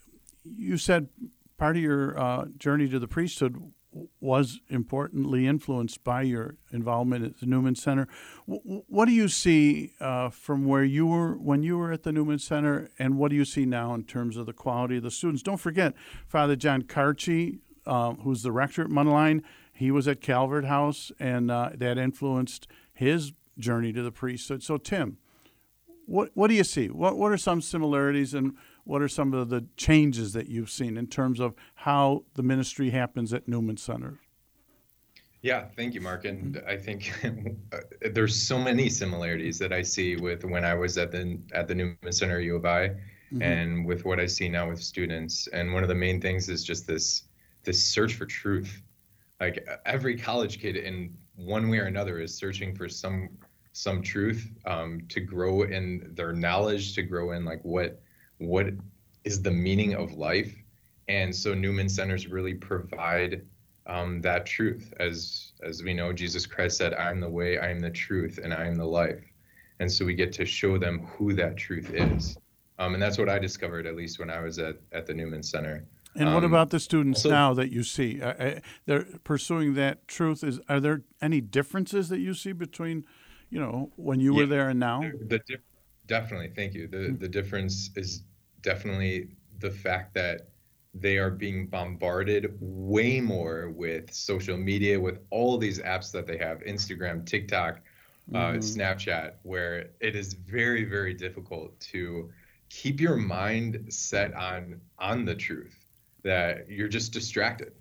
you 0.56 0.78
said 0.78 1.10
part 1.58 1.76
of 1.76 1.82
your 1.82 2.20
uh, 2.20 2.46
journey 2.58 2.88
to 2.90 3.00
the 3.00 3.08
priesthood 3.08 3.72
was 4.20 4.60
importantly 4.70 5.48
influenced 5.48 6.04
by 6.04 6.22
your 6.22 6.56
involvement 6.72 7.26
at 7.26 7.40
the 7.40 7.46
Newman 7.46 7.76
Center. 7.76 8.08
W- 8.48 8.84
what 8.88 9.06
do 9.06 9.12
you 9.12 9.28
see 9.28 9.94
uh, 10.00 10.30
from 10.30 10.66
where 10.66 10.84
you 10.84 11.08
were 11.08 11.36
when 11.38 11.64
you 11.64 11.78
were 11.78 11.92
at 11.92 12.04
the 12.04 12.12
Newman 12.12 12.40
Center, 12.40 12.90
and 13.00 13.18
what 13.18 13.30
do 13.30 13.36
you 13.36 13.46
see 13.46 13.66
now 13.66 13.94
in 13.94 14.04
terms 14.04 14.38
of 14.38 14.46
the 14.46 14.54
quality 14.54 14.98
of 14.98 15.04
the 15.04 15.12
students? 15.12 15.42
Don't 15.42 15.58
forget, 15.58 15.94
Father 16.28 16.56
John 16.56 16.84
Kartje, 16.84 17.60
uh, 17.86 18.14
who's 18.14 18.44
the 18.44 18.52
rector 18.52 18.84
at 18.84 18.90
Mundelein, 18.90 19.42
he 19.74 19.92
was 19.92 20.08
at 20.08 20.22
Calvert 20.22 20.66
House, 20.66 21.12
and 21.20 21.50
uh, 21.50 21.70
that 21.76 21.98
influenced 21.98 22.68
his 22.94 23.34
journey 23.58 23.94
to 23.94 24.02
the 24.04 24.12
priesthood. 24.12 24.64
So, 24.64 24.78
Tim, 24.78 25.18
what 26.06 26.32
what 26.34 26.48
do 26.48 26.56
you 26.56 26.64
see? 26.64 26.88
What 26.90 27.18
what 27.18 27.32
are 27.32 27.38
some 27.38 27.62
similarities 27.62 28.34
and 28.34 28.56
what 28.88 29.02
are 29.02 29.10
some 29.10 29.34
of 29.34 29.50
the 29.50 29.66
changes 29.76 30.34
that 30.34 30.48
you've 30.48 30.70
seen 30.70 30.98
in 30.98 31.08
terms 31.08 31.40
of 31.40 31.54
how 31.76 32.24
the 32.36 32.44
ministry 32.44 32.90
happens 32.92 33.34
at 33.34 33.48
Newman 33.48 33.78
Center? 33.78 34.20
Yeah, 35.42 35.66
thank 35.76 35.94
you, 35.94 36.02
Mark. 36.02 36.26
And 36.26 36.62
I 36.68 36.78
think 36.78 37.14
there's 38.12 38.36
so 38.36 38.58
many 38.58 38.90
similarities 38.90 39.60
that 39.60 39.74
I 39.74 39.82
see 39.82 40.16
with 40.16 40.44
when 40.46 40.66
I 40.66 40.74
was 40.74 40.98
at 40.98 41.12
the 41.12 41.40
at 41.52 41.68
the 41.68 41.76
Newman 41.76 42.12
Center 42.12 42.40
U 42.40 42.56
of 42.56 42.66
I, 42.66 42.90
mm-hmm. 42.90 43.42
and 43.42 43.86
with 43.86 44.06
what 44.06 44.20
I 44.20 44.26
see 44.26 44.50
now 44.50 44.70
with 44.70 44.82
students. 44.82 45.48
And 45.48 45.74
one 45.74 45.84
of 45.84 45.90
the 45.90 45.96
main 45.96 46.20
things 46.20 46.50
is 46.50 46.64
just 46.64 46.88
this 46.88 47.24
this 47.64 47.84
search 47.84 48.16
for 48.16 48.26
truth. 48.26 48.82
Like 49.40 49.68
every 49.86 50.18
college 50.18 50.60
kid, 50.60 50.78
in 50.78 51.16
one 51.36 51.70
way 51.70 51.78
or 51.80 51.86
another, 51.86 52.20
is 52.20 52.34
searching 52.34 52.74
for 52.74 52.90
some 52.90 53.30
some 53.74 54.02
truth 54.02 54.50
um, 54.66 55.02
to 55.10 55.20
grow 55.20 55.64
in 55.64 56.12
their 56.16 56.34
knowledge, 56.34 56.96
to 56.96 57.04
grow 57.04 57.34
in 57.34 57.46
like 57.46 57.62
what 57.64 58.02
what 58.38 58.68
is 59.24 59.42
the 59.42 59.52
meaning 59.52 59.96
of 59.96 60.14
life. 60.14 60.54
And 61.08 61.36
so 61.36 61.54
Newman 61.54 61.90
Centers 61.90 62.28
really 62.28 62.54
provide 62.54 63.46
um, 63.86 64.22
that 64.22 64.46
truth. 64.46 64.94
As 65.00 65.54
as 65.64 65.82
we 65.82 65.94
know, 65.94 66.12
Jesus 66.14 66.46
Christ 66.46 66.78
said, 66.78 66.94
"I 66.94 67.10
am 67.10 67.20
the 67.20 67.30
way, 67.30 67.58
I 67.58 67.70
am 67.70 67.80
the 67.80 67.90
truth, 67.90 68.40
and 68.44 68.54
I 68.54 68.68
am 68.68 68.76
the 68.76 68.86
life." 68.86 69.24
And 69.80 69.92
so 69.92 70.06
we 70.06 70.16
get 70.16 70.34
to 70.34 70.46
show 70.46 70.78
them 70.78 71.06
who 71.06 71.34
that 71.34 71.56
truth 71.56 71.92
is. 71.94 72.38
Um, 72.80 72.94
and 72.94 73.02
that's 73.02 73.18
what 73.18 73.30
I 73.30 73.40
discovered, 73.40 73.86
at 73.88 73.96
least 73.96 74.20
when 74.20 74.30
I 74.30 74.42
was 74.42 74.60
at, 74.60 74.78
at 74.92 75.06
the 75.06 75.14
Newman 75.14 75.44
Center. 75.44 75.86
And 76.16 76.34
what 76.34 76.44
um, 76.44 76.52
about 76.52 76.72
the 76.72 76.80
students 76.80 77.22
so, 77.22 77.30
now 77.30 77.54
that 77.54 77.72
you 77.72 77.84
see? 77.84 78.22
Uh, 78.22 78.34
uh, 78.34 78.60
they're 78.86 79.06
pursuing 79.24 79.76
that 79.76 80.08
truth. 80.08 80.44
Is 80.44 80.60
are 80.68 80.80
there 80.80 81.04
any 81.22 81.42
differences 81.42 82.10
that 82.10 82.20
you 82.20 82.34
see 82.34 82.54
between, 82.54 83.06
you 83.50 83.60
know, 83.60 83.92
when 83.96 84.20
you 84.20 84.34
yeah, 84.34 84.40
were 84.40 84.46
there 84.48 84.70
and 84.70 84.80
now? 84.80 85.02
The, 85.02 85.42
definitely, 86.08 86.52
thank 86.56 86.74
you. 86.74 86.88
The 86.88 86.98
mm-hmm. 86.98 87.18
the 87.18 87.28
difference 87.28 87.92
is 87.96 88.24
definitely 88.62 89.36
the 89.60 89.72
fact 89.72 90.14
that 90.16 90.50
they 90.94 91.18
are 91.18 91.30
being 91.30 91.68
bombarded 91.68 92.58
way 92.60 93.22
more 93.22 93.70
with 93.70 94.12
social 94.12 94.58
media, 94.58 95.00
with 95.00 95.20
all 95.30 95.58
these 95.58 95.80
apps 95.80 96.12
that 96.12 96.26
they 96.26 96.38
have 96.38 96.60
Instagram, 96.62 97.26
TikTok, 97.26 97.82
uh, 98.34 98.38
mm-hmm. 98.38 98.60
Snapchat, 98.60 99.34
where 99.44 99.90
it 100.00 100.16
is 100.16 100.34
very, 100.34 100.84
very 100.84 101.14
difficult 101.14 101.80
to 101.80 102.32
keep 102.70 103.00
your 103.00 103.16
mind 103.16 103.86
set 103.90 104.34
on 104.34 104.80
on 105.00 105.26
the 105.26 105.36
truth 105.36 105.86
that 106.24 106.70
you're 106.70 106.88
just 106.88 107.14
distracted 107.14 107.74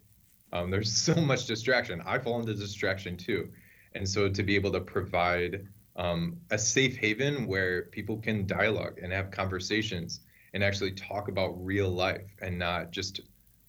um, 0.52 0.70
there's 0.70 0.92
so 1.08 1.14
much 1.14 1.46
distraction 1.46 2.02
i 2.06 2.18
fall 2.18 2.38
into 2.40 2.54
distraction 2.54 3.16
too 3.16 3.48
and 3.94 4.08
so 4.08 4.28
to 4.28 4.42
be 4.42 4.54
able 4.54 4.70
to 4.70 4.80
provide 4.80 5.66
um, 5.96 6.36
a 6.50 6.58
safe 6.58 6.96
haven 6.96 7.46
where 7.46 7.82
people 7.82 8.18
can 8.18 8.46
dialogue 8.46 8.98
and 9.02 9.12
have 9.12 9.30
conversations 9.30 10.20
and 10.54 10.62
actually 10.62 10.92
talk 10.92 11.28
about 11.28 11.52
real 11.64 11.90
life 11.90 12.30
and 12.40 12.58
not 12.58 12.90
just 12.90 13.20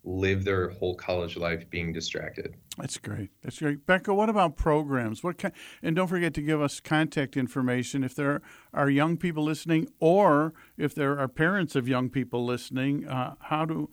live 0.04 0.46
their 0.46 0.70
whole 0.70 0.96
college 0.96 1.36
life 1.36 1.70
being 1.70 1.92
distracted. 1.92 2.56
That's 2.78 2.98
great. 2.98 3.30
That's 3.44 3.60
great. 3.60 3.86
Becca, 3.86 4.14
what 4.14 4.30
about 4.30 4.56
programs? 4.56 5.24
What 5.24 5.38
kind, 5.38 5.54
and 5.82 5.96
don't 5.96 6.08
forget 6.08 6.34
to 6.36 6.42
give 6.42 6.62
us 6.62 6.80
contact 6.80 7.36
information 7.36 8.04
if 8.04 8.16
there 8.16 8.42
are 8.74 8.90
young 8.90 9.18
people 9.18 9.44
listening 9.44 9.90
or 10.00 10.54
if 10.78 10.96
there 10.96 11.20
are 11.20 11.28
parents 11.28 11.76
of 11.76 11.88
young 11.88 12.10
people 12.10 12.46
listening, 12.46 13.06
uh, 13.08 13.36
how 13.42 13.66
do 13.66 13.90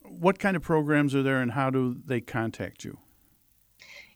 what 0.00 0.38
kind 0.38 0.56
of 0.56 0.62
programs 0.62 1.14
are 1.14 1.22
there 1.22 1.40
and 1.40 1.52
how 1.52 1.70
do 1.70 1.96
they 2.04 2.20
contact 2.20 2.84
you? 2.84 2.98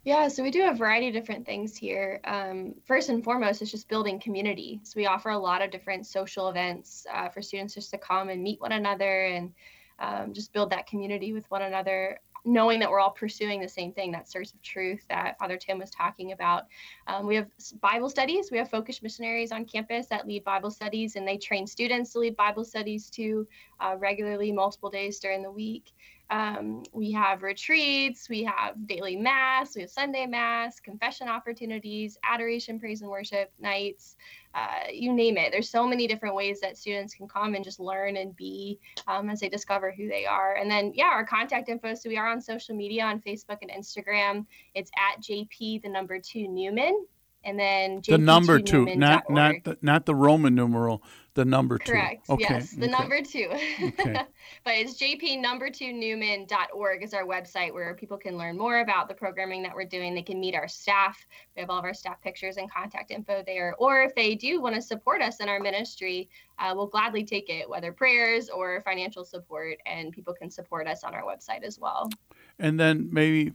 Yeah, 0.07 0.29
so 0.29 0.45
we 0.45 0.53
do 0.53 0.69
a 0.71 0.73
variety 0.73 1.09
of 1.09 1.15
different 1.15 1.45
things 1.45 1.77
here. 1.77 2.21
Um, 2.23 2.77
first 2.85 3.09
and 3.09 3.25
foremost, 3.25 3.61
it's 3.61 3.73
just 3.73 3.89
building 3.89 4.21
community. 4.21 4.79
So 4.85 4.93
we 4.95 5.07
offer 5.07 5.31
a 5.31 5.39
lot 5.39 5.63
of 5.63 5.73
different 5.73 6.07
social 6.07 6.49
events 6.49 7.05
uh, 7.13 7.29
for 7.29 7.43
students 7.43 7.75
just 7.75 7.91
to 7.91 7.99
come 7.99 8.29
and 8.29 8.41
meet 8.41 8.61
one 8.61 8.71
another 8.71 9.25
and 9.25 9.53
um, 9.99 10.33
just 10.33 10.53
build 10.53 10.71
that 10.71 10.87
community 10.87 11.33
with 11.33 11.51
one 11.51 11.63
another 11.63 12.21
knowing 12.45 12.79
that 12.79 12.89
we're 12.89 13.01
all 13.01 13.11
pursuing 13.11 13.61
the 13.61 13.69
same 13.69 13.93
thing 13.93 14.13
that 14.13 14.31
source 14.31 14.53
of 14.53 14.63
truth 14.63 15.05
that 15.09 15.37
father 15.37 15.57
tim 15.57 15.81
was 15.81 15.91
talking 15.91 16.31
about 16.31 16.67
um, 17.09 17.27
we 17.27 17.35
have 17.35 17.49
bible 17.81 18.09
studies 18.09 18.53
we 18.53 18.59
have 18.59 18.71
focused 18.71 19.03
missionaries 19.03 19.51
on 19.51 19.65
campus 19.65 20.07
that 20.07 20.29
lead 20.29 20.45
bible 20.45 20.71
studies 20.71 21.17
and 21.17 21.27
they 21.27 21.37
train 21.37 21.67
students 21.67 22.13
to 22.13 22.21
lead 22.21 22.37
bible 22.37 22.65
studies 22.65 23.11
too 23.11 23.45
uh, 23.81 23.97
regularly 23.99 24.53
multiple 24.53 24.89
days 24.89 25.19
during 25.19 25.43
the 25.43 25.51
week 25.51 25.93
um, 26.31 26.83
we 26.93 27.13
have 27.13 27.43
retreats, 27.43 28.29
we 28.29 28.43
have 28.45 28.87
daily 28.87 29.17
mass, 29.17 29.77
we 29.77 29.83
have 29.83 29.91
Sunday 29.91 30.27
mass, 30.27 30.81
confession 30.81 31.29
opportunities, 31.29 32.19
adoration, 32.25 32.81
praise, 32.81 33.01
and 33.01 33.11
worship 33.11 33.53
nights, 33.61 34.17
uh, 34.55 34.89
you 34.93 35.13
name 35.13 35.37
it. 35.37 35.53
There's 35.53 35.69
so 35.69 35.87
many 35.87 36.07
different 36.07 36.35
ways 36.35 36.61
that 36.61 36.77
students 36.77 37.15
can 37.15 37.29
come 37.29 37.55
and 37.55 37.65
just 37.65 37.79
learn 37.79 38.17
and 38.17 38.35
be 38.35 38.81
um, 39.07 39.31
as 39.31 39.41
they 39.41 39.49
discover 39.49 39.93
who 39.93 40.09
they 40.09 40.27
are. 40.27 40.57
And 40.57 40.71
then, 40.71 40.93
yeah, 40.95 41.11
our 41.13 41.25
contact 41.25 41.69
info. 41.69 41.95
So 41.95 42.09
we 42.09 42.17
are 42.17 42.29
on 42.29 42.41
social 42.41 42.75
media 42.75 43.05
on 43.05 43.21
Facebook 43.21 43.59
and 43.63 43.71
Instagram. 43.71 44.47
It's 44.75 44.91
at 44.97 45.23
JP, 45.23 45.83
the 45.83 45.89
number 45.89 46.19
two 46.19 46.49
Newman. 46.49 47.07
And 47.47 47.57
then 47.57 48.03
JP 48.03 48.07
the 48.07 48.19
number 48.19 48.59
two, 48.59 48.97
not 48.97 49.31
not 49.31 49.55
the, 49.63 49.79
not 49.81 50.05
the 50.05 50.17
Roman 50.17 50.57
numeral, 50.57 51.01
the 51.35 51.45
number 51.45 51.79
two. 51.79 51.93
Correct. 51.93 52.29
Okay. 52.29 52.47
Yes, 52.51 52.73
the 52.73 52.87
okay. 52.87 52.91
number 52.91 53.23
two. 53.23 53.49
Okay. 53.53 54.21
but 54.65 54.75
it's 54.75 54.95
jp 54.95 55.41
number 55.41 55.71
two 55.71 55.93
newman.org 55.93 57.05
is 57.05 57.15
our 57.15 57.25
website 57.25 57.73
where 57.73 57.95
people 57.95 58.17
can 58.17 58.37
learn 58.37 58.59
more 58.59 58.81
about 58.81 59.07
the 59.07 59.15
programming 59.15 59.63
that 59.63 59.73
we're 59.73 59.85
doing. 59.85 60.13
They 60.13 60.23
can 60.23 60.41
meet 60.41 60.57
our 60.57 60.67
staff. 60.67 61.25
We 61.55 61.61
have 61.61 61.71
all 61.71 61.79
of 61.79 61.85
our 61.85 61.95
staff 61.95 62.21
pictures 62.21 62.57
and 62.57 62.69
contact 62.69 63.13
info 63.13 63.45
there. 63.47 63.77
Or 63.79 64.03
if 64.03 64.13
they 64.17 64.35
do 64.35 64.61
want 64.61 64.75
to 64.75 64.83
support 64.83 65.23
us 65.23 65.39
in 65.39 65.49
our 65.49 65.61
ministry, 65.61 66.29
uh, 66.59 66.73
we'll 66.75 66.89
gladly 66.89 67.23
take 67.23 67.49
it, 67.49 67.71
whether 67.71 67.93
prayers 67.93 68.49
or 68.49 68.81
financial 68.81 69.25
support, 69.25 69.77
and 69.87 70.13
people 70.13 70.35
can 70.35 70.51
support 70.51 70.89
us 70.89 71.05
on 71.05 71.15
our 71.15 71.23
website 71.23 71.63
as 71.63 71.79
well. 71.79 72.11
And 72.59 72.81
then 72.81 73.09
maybe 73.13 73.53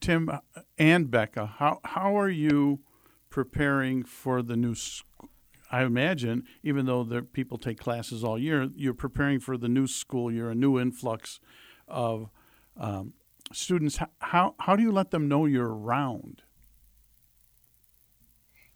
Tim 0.00 0.30
and 0.76 1.10
Becca, 1.10 1.46
how 1.46 1.80
how 1.84 2.18
are 2.18 2.28
you 2.28 2.80
preparing 3.30 4.04
for 4.04 4.42
the 4.42 4.56
new 4.56 4.74
school? 4.74 5.30
I 5.72 5.84
imagine, 5.84 6.44
even 6.64 6.86
though 6.86 7.04
the 7.04 7.22
people 7.22 7.56
take 7.56 7.78
classes 7.78 8.24
all 8.24 8.36
year, 8.38 8.68
you're 8.74 8.92
preparing 8.92 9.38
for 9.38 9.56
the 9.56 9.68
new 9.68 9.86
school 9.86 10.32
year, 10.32 10.50
a 10.50 10.54
new 10.54 10.80
influx 10.80 11.38
of 11.86 12.28
um, 12.76 13.12
students. 13.52 13.98
How 14.18 14.54
how 14.58 14.74
do 14.74 14.82
you 14.82 14.90
let 14.90 15.12
them 15.12 15.28
know 15.28 15.46
you're 15.46 15.72
around? 15.72 16.42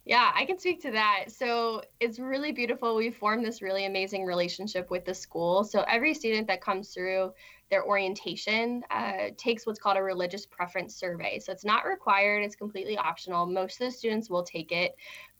Yeah, 0.05 0.31
I 0.35 0.45
can 0.45 0.59
speak 0.59 0.83
to 0.83 0.91
that. 0.91 1.25
So 1.29 1.81
it's 1.99 2.19
really 2.19 2.51
beautiful. 2.51 2.95
We 2.95 3.09
formed 3.09 3.43
this 3.43 3.63
really 3.63 3.85
amazing 3.85 4.23
relationship 4.23 4.91
with 4.91 5.03
the 5.03 5.15
school. 5.15 5.63
So 5.63 5.83
every 5.87 6.13
student 6.13 6.47
that 6.47 6.61
comes 6.61 6.93
through 6.93 7.33
their 7.69 7.83
orientation 7.83 8.83
uh, 8.91 9.29
takes 9.37 9.65
what's 9.65 9.79
called 9.79 9.97
a 9.97 10.03
religious 10.03 10.45
preference 10.45 10.95
survey. 10.95 11.39
So 11.39 11.51
it's 11.51 11.65
not 11.65 11.85
required, 11.85 12.43
it's 12.43 12.55
completely 12.55 12.97
optional. 12.97 13.45
Most 13.45 13.81
of 13.81 13.87
the 13.87 13.91
students 13.91 14.29
will 14.29 14.43
take 14.43 14.71
it 14.71 14.95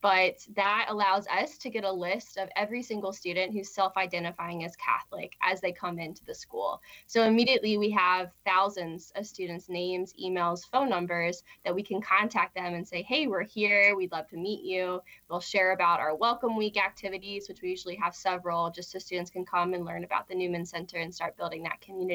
but 0.05 0.45
that 0.55 0.85
allows 0.89 1.25
us 1.25 1.57
to 1.57 1.67
get 1.67 1.83
a 1.83 1.91
list 1.91 2.37
of 2.37 2.47
every 2.55 2.83
single 2.83 3.11
student 3.11 3.51
who's 3.51 3.73
self-identifying 3.73 4.63
as 4.63 4.75
catholic 4.75 5.35
as 5.41 5.59
they 5.61 5.71
come 5.71 5.97
into 5.97 6.23
the 6.25 6.35
school 6.35 6.79
so 7.07 7.23
immediately 7.23 7.79
we 7.79 7.89
have 7.89 8.29
thousands 8.45 9.11
of 9.15 9.25
students 9.25 9.67
names 9.67 10.13
emails 10.23 10.69
phone 10.71 10.89
numbers 10.89 11.41
that 11.63 11.73
we 11.73 11.81
can 11.81 11.99
contact 11.99 12.53
them 12.53 12.75
and 12.75 12.87
say 12.87 13.01
hey 13.01 13.25
we're 13.25 13.41
here 13.41 13.95
we'd 13.95 14.11
love 14.11 14.27
to 14.27 14.37
meet 14.37 14.63
you 14.63 15.01
we'll 15.27 15.39
share 15.39 15.71
about 15.71 15.99
our 15.99 16.15
welcome 16.15 16.55
week 16.55 16.77
activities 16.77 17.49
which 17.49 17.63
we 17.63 17.69
usually 17.71 17.95
have 17.95 18.13
several 18.13 18.69
just 18.69 18.91
so 18.91 18.99
students 18.99 19.31
can 19.31 19.43
come 19.43 19.73
and 19.73 19.85
learn 19.85 20.03
about 20.03 20.27
the 20.27 20.35
newman 20.35 20.63
center 20.63 20.97
and 20.97 21.11
start 21.11 21.35
building 21.35 21.63
that 21.63 21.81
community 21.81 22.14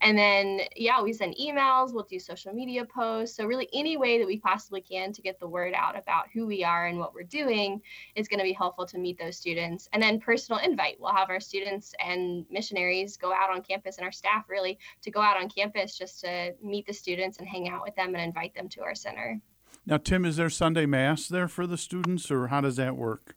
and 0.00 0.16
then 0.16 0.60
yeah 0.76 1.02
we 1.02 1.12
send 1.12 1.34
emails 1.36 1.92
we'll 1.92 2.04
do 2.04 2.18
social 2.18 2.52
media 2.52 2.84
posts 2.84 3.36
so 3.36 3.44
really 3.44 3.68
any 3.72 3.96
way 3.96 4.18
that 4.18 4.26
we 4.26 4.38
possibly 4.38 4.80
can 4.80 5.12
to 5.12 5.20
get 5.20 5.40
the 5.40 5.48
word 5.48 5.74
out 5.74 5.98
about 5.98 6.26
who 6.32 6.46
we 6.46 6.62
are 6.62 6.86
and 6.86 6.98
what 6.98 7.08
what 7.08 7.14
we're 7.14 7.22
doing 7.22 7.80
is 8.14 8.28
going 8.28 8.38
to 8.38 8.44
be 8.44 8.52
helpful 8.52 8.84
to 8.84 8.98
meet 8.98 9.18
those 9.18 9.36
students. 9.36 9.88
And 9.92 10.02
then 10.02 10.20
personal 10.20 10.60
invite. 10.60 10.96
We'll 11.00 11.12
have 11.12 11.30
our 11.30 11.40
students 11.40 11.94
and 12.04 12.44
missionaries 12.50 13.16
go 13.16 13.32
out 13.32 13.50
on 13.50 13.62
campus 13.62 13.96
and 13.96 14.04
our 14.04 14.12
staff 14.12 14.44
really 14.48 14.78
to 15.02 15.10
go 15.10 15.20
out 15.20 15.40
on 15.40 15.48
campus 15.48 15.96
just 15.96 16.20
to 16.20 16.54
meet 16.62 16.86
the 16.86 16.92
students 16.92 17.38
and 17.38 17.48
hang 17.48 17.68
out 17.68 17.82
with 17.82 17.96
them 17.96 18.14
and 18.14 18.22
invite 18.22 18.54
them 18.54 18.68
to 18.70 18.82
our 18.82 18.94
center. 18.94 19.40
Now, 19.86 19.96
Tim, 19.96 20.26
is 20.26 20.36
there 20.36 20.50
Sunday 20.50 20.84
Mass 20.84 21.28
there 21.28 21.48
for 21.48 21.66
the 21.66 21.78
students 21.78 22.30
or 22.30 22.48
how 22.48 22.60
does 22.60 22.76
that 22.76 22.96
work? 22.96 23.36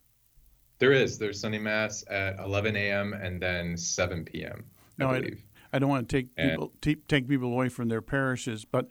There 0.79 0.91
is. 0.91 1.17
There's 1.17 1.39
Sunday 1.39 1.59
Mass 1.59 2.03
at 2.09 2.39
11 2.39 2.75
a.m. 2.75 3.13
and 3.13 3.41
then 3.41 3.77
7 3.77 4.25
p.m. 4.25 4.65
I 4.99 5.03
no, 5.03 5.13
believe. 5.13 5.43
I, 5.73 5.79
don't 5.79 5.89
want 5.89 6.09
to 6.09 6.15
take 6.15 6.35
people 6.35 6.73
take 6.81 7.27
people 7.27 7.51
away 7.51 7.69
from 7.69 7.87
their 7.87 8.01
parishes, 8.01 8.65
but 8.65 8.87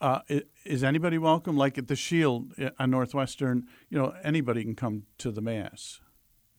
uh, 0.00 0.20
is 0.64 0.84
anybody 0.84 1.18
welcome? 1.18 1.56
Like 1.56 1.78
at 1.78 1.88
the 1.88 1.96
Sheil 1.96 2.46
uh, 2.60 2.70
on 2.78 2.90
Northwestern, 2.90 3.66
you 3.88 3.98
know, 3.98 4.14
anybody 4.22 4.62
can 4.62 4.74
come 4.74 5.04
to 5.18 5.30
the 5.30 5.40
Mass. 5.40 6.00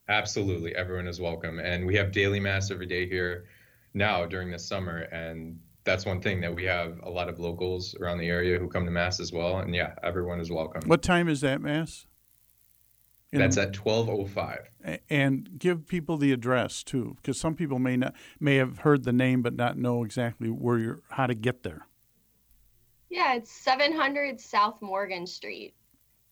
Absolutely. 0.08 0.76
Everyone 0.76 1.08
is 1.08 1.20
welcome. 1.20 1.60
And 1.60 1.86
we 1.86 1.96
have 1.96 2.12
daily 2.12 2.40
Mass 2.40 2.72
every 2.72 2.86
day 2.86 3.08
here 3.08 3.46
now 3.94 4.26
during 4.26 4.52
the 4.52 4.60
summer. 4.60 5.00
And 5.12 5.60
that's 5.84 6.06
one 6.06 6.22
thing 6.22 6.42
that 6.42 6.54
we 6.54 6.64
have 6.66 7.00
a 7.04 7.10
lot 7.10 7.30
of 7.30 7.40
locals 7.40 7.96
around 7.96 8.20
the 8.20 8.30
area 8.30 8.60
who 8.60 8.68
come 8.68 8.86
to 8.86 8.92
Mass 8.92 9.20
as 9.20 9.32
well. 9.32 9.60
And 9.60 9.74
yeah, 9.74 9.94
everyone 10.04 10.40
is 10.40 10.52
welcome. 10.52 10.82
What 10.88 11.02
time 11.02 11.28
is 11.28 11.42
that 11.42 11.62
Mass? 11.62 12.06
In 13.32 13.40
that's 13.40 13.58
at 13.58 13.76
1205 13.76 15.00
and 15.10 15.50
give 15.58 15.88
people 15.88 16.16
the 16.16 16.32
address 16.32 16.84
too 16.84 17.18
because 17.18 17.38
some 17.38 17.54
people 17.54 17.80
may 17.80 17.98
not 17.98 18.14
may 18.40 18.56
have 18.56 18.80
heard 18.80 19.04
the 19.04 19.12
name 19.12 19.42
but 19.42 19.56
not 19.56 19.78
know 19.78 20.06
exactly 20.06 20.48
where 20.48 20.78
you're 20.78 21.00
how 21.10 21.28
to 21.28 21.34
get 21.34 21.64
there 21.64 21.88
yeah, 23.16 23.36
it's 23.36 23.50
700 23.50 24.42
South 24.42 24.82
Morgan 24.82 25.26
Street. 25.26 25.74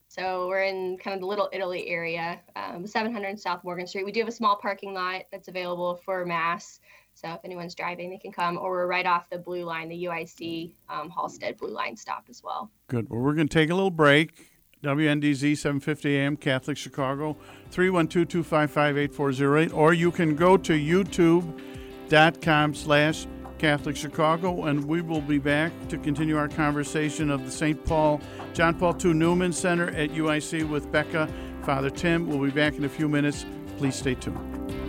So 0.10 0.47
we're 0.47 0.63
in 0.63 0.97
kind 0.97 1.15
of 1.15 1.21
the 1.21 1.27
Little 1.27 1.49
Italy 1.53 1.88
area, 1.88 2.41
um, 2.58 2.86
700 2.86 3.39
South 3.39 3.63
Morgan 3.63 3.88
Street. 3.88 4.06
We 4.06 4.12
do 4.12 4.19
have 4.19 4.27
a 4.27 4.34
small 4.34 4.58
parking 4.58 4.93
lot 4.93 5.23
that's 5.32 5.47
available 5.47 5.95
for 5.95 6.25
mass. 6.25 6.82
So 7.15 7.32
if 7.32 7.39
anyone's 7.45 7.73
driving, 7.73 8.10
they 8.10 8.17
can 8.17 8.34
come, 8.34 8.58
or 8.58 8.71
we're 8.71 8.88
right 8.88 9.06
off 9.06 9.29
the 9.29 9.38
blue 9.38 9.63
line, 9.63 9.88
the 9.88 10.03
UIC 10.03 10.73
um, 10.89 11.10
Halsted 11.10 11.58
Blue 11.58 11.69
Line 11.69 11.95
stop 11.95 12.25
as 12.29 12.43
well. 12.43 12.69
Good. 12.88 13.10
Well, 13.10 13.21
we're 13.21 13.34
going 13.34 13.47
to 13.47 13.53
take 13.53 13.69
a 13.69 13.75
little 13.75 13.89
break. 13.89 14.34
WNDZ 14.84 15.58
750 15.58 16.17
AM 16.17 16.36
Catholic 16.36 16.78
Chicago 16.78 17.38
312-255-8408 17.72 19.74
or 19.74 19.93
you 19.93 20.12
can 20.12 20.36
go 20.36 20.58
to 20.58 20.74
youtube.com 20.74 22.76
slash 22.76 23.26
Catholic 23.63 23.96
Chicago, 23.96 24.65
and 24.65 24.84
we 24.84 25.00
will 25.00 25.22
be 25.22 25.38
back 25.38 25.72
to 25.88 25.98
continue 25.98 26.36
our 26.36 26.50
conversation 26.50 27.32
of 27.32 27.46
the 27.46 27.52
St. 27.52 27.82
Paul, 27.86 28.19
John 28.54 28.78
Paul 28.78 28.93
II 29.02 29.13
Newman 29.13 29.54
Center 29.54 29.89
at 29.91 30.10
UIC 30.10 30.69
with 30.69 30.91
Becca, 30.91 31.30
Father 31.62 31.89
Tim. 31.89 32.28
We'll 32.28 32.41
be 32.41 32.52
back 32.52 32.76
in 32.76 32.84
a 32.84 32.89
few 32.89 33.08
minutes. 33.08 33.46
Please 33.78 33.96
stay 33.96 34.15
tuned. 34.15 34.83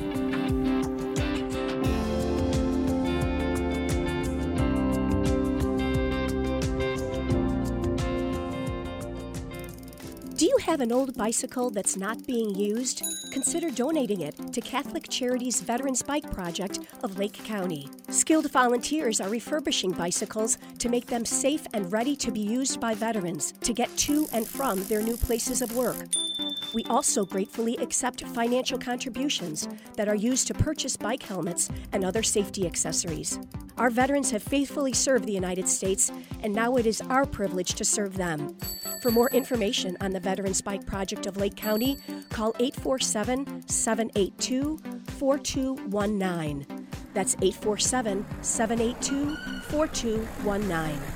Do 10.45 10.51
you 10.51 10.59
have 10.59 10.83
an 10.83 10.93
old 10.93 11.17
bicycle 11.17 11.71
that's 11.71 11.97
not 11.97 12.27
being 12.27 12.55
used? 12.55 13.03
Consider 13.33 13.71
donating 13.71 14.21
it 14.21 14.37
to 14.53 14.61
Catholic 14.61 15.09
Charities 15.09 15.63
Veterans 15.63 16.03
Bike 16.03 16.31
Project 16.33 16.81
of 17.03 17.17
Lake 17.17 17.43
County. 17.45 17.89
Skilled 18.11 18.51
volunteers 18.51 19.23
are 19.23 19.31
refurbishing 19.31 19.93
bicycles 19.93 20.59
to 20.81 20.91
make 20.91 21.07
them 21.07 21.25
safe 21.25 21.67
and 21.73 21.91
ready 21.91 22.15
to 22.17 22.31
be 22.31 22.41
used 22.41 22.79
by 22.79 22.95
veterans 22.95 23.53
to 23.63 23.73
get 23.73 23.89
to 23.97 24.29
and 24.35 24.47
from 24.47 24.85
their 24.85 25.01
new 25.01 25.17
places 25.17 25.63
of 25.63 25.75
work. 25.75 26.09
We 26.75 26.85
also 26.85 27.25
gratefully 27.25 27.77
accept 27.77 28.25
financial 28.25 28.79
contributions 28.79 29.69
that 29.97 30.09
are 30.09 30.15
used 30.17 30.49
to 30.49 30.55
purchase 30.55 30.97
bike 30.97 31.23
helmets 31.23 31.71
and 31.93 32.05
other 32.05 32.25
safety 32.25 32.67
accessories. 32.67 33.39
Our 33.79 33.91
veterans 33.91 34.33
have 34.33 34.43
faithfully 34.43 34.93
served 34.93 35.25
the 35.25 35.33
United 35.33 35.69
States, 35.69 36.11
and 36.43 36.53
now 36.53 36.77
it 36.77 36.87
is 36.87 37.01
our 37.03 37.27
privilege 37.27 37.75
to 37.75 37.85
serve 37.85 38.17
them. 38.17 38.57
For 39.03 39.13
more 39.13 39.31
information 39.31 39.97
on 40.01 40.11
the 40.11 40.21
Veterans 40.21 40.61
Bike 40.61 40.85
Project 40.85 41.27
of 41.27 41.37
Lake 41.37 41.57
County, 41.57 41.97
call 42.31 42.55
847 42.59 43.69
782 43.69 44.79
4219. 45.19 46.67
That's 47.15 47.37
847 47.41 48.27
782 48.43 49.37
4219. 49.69 51.14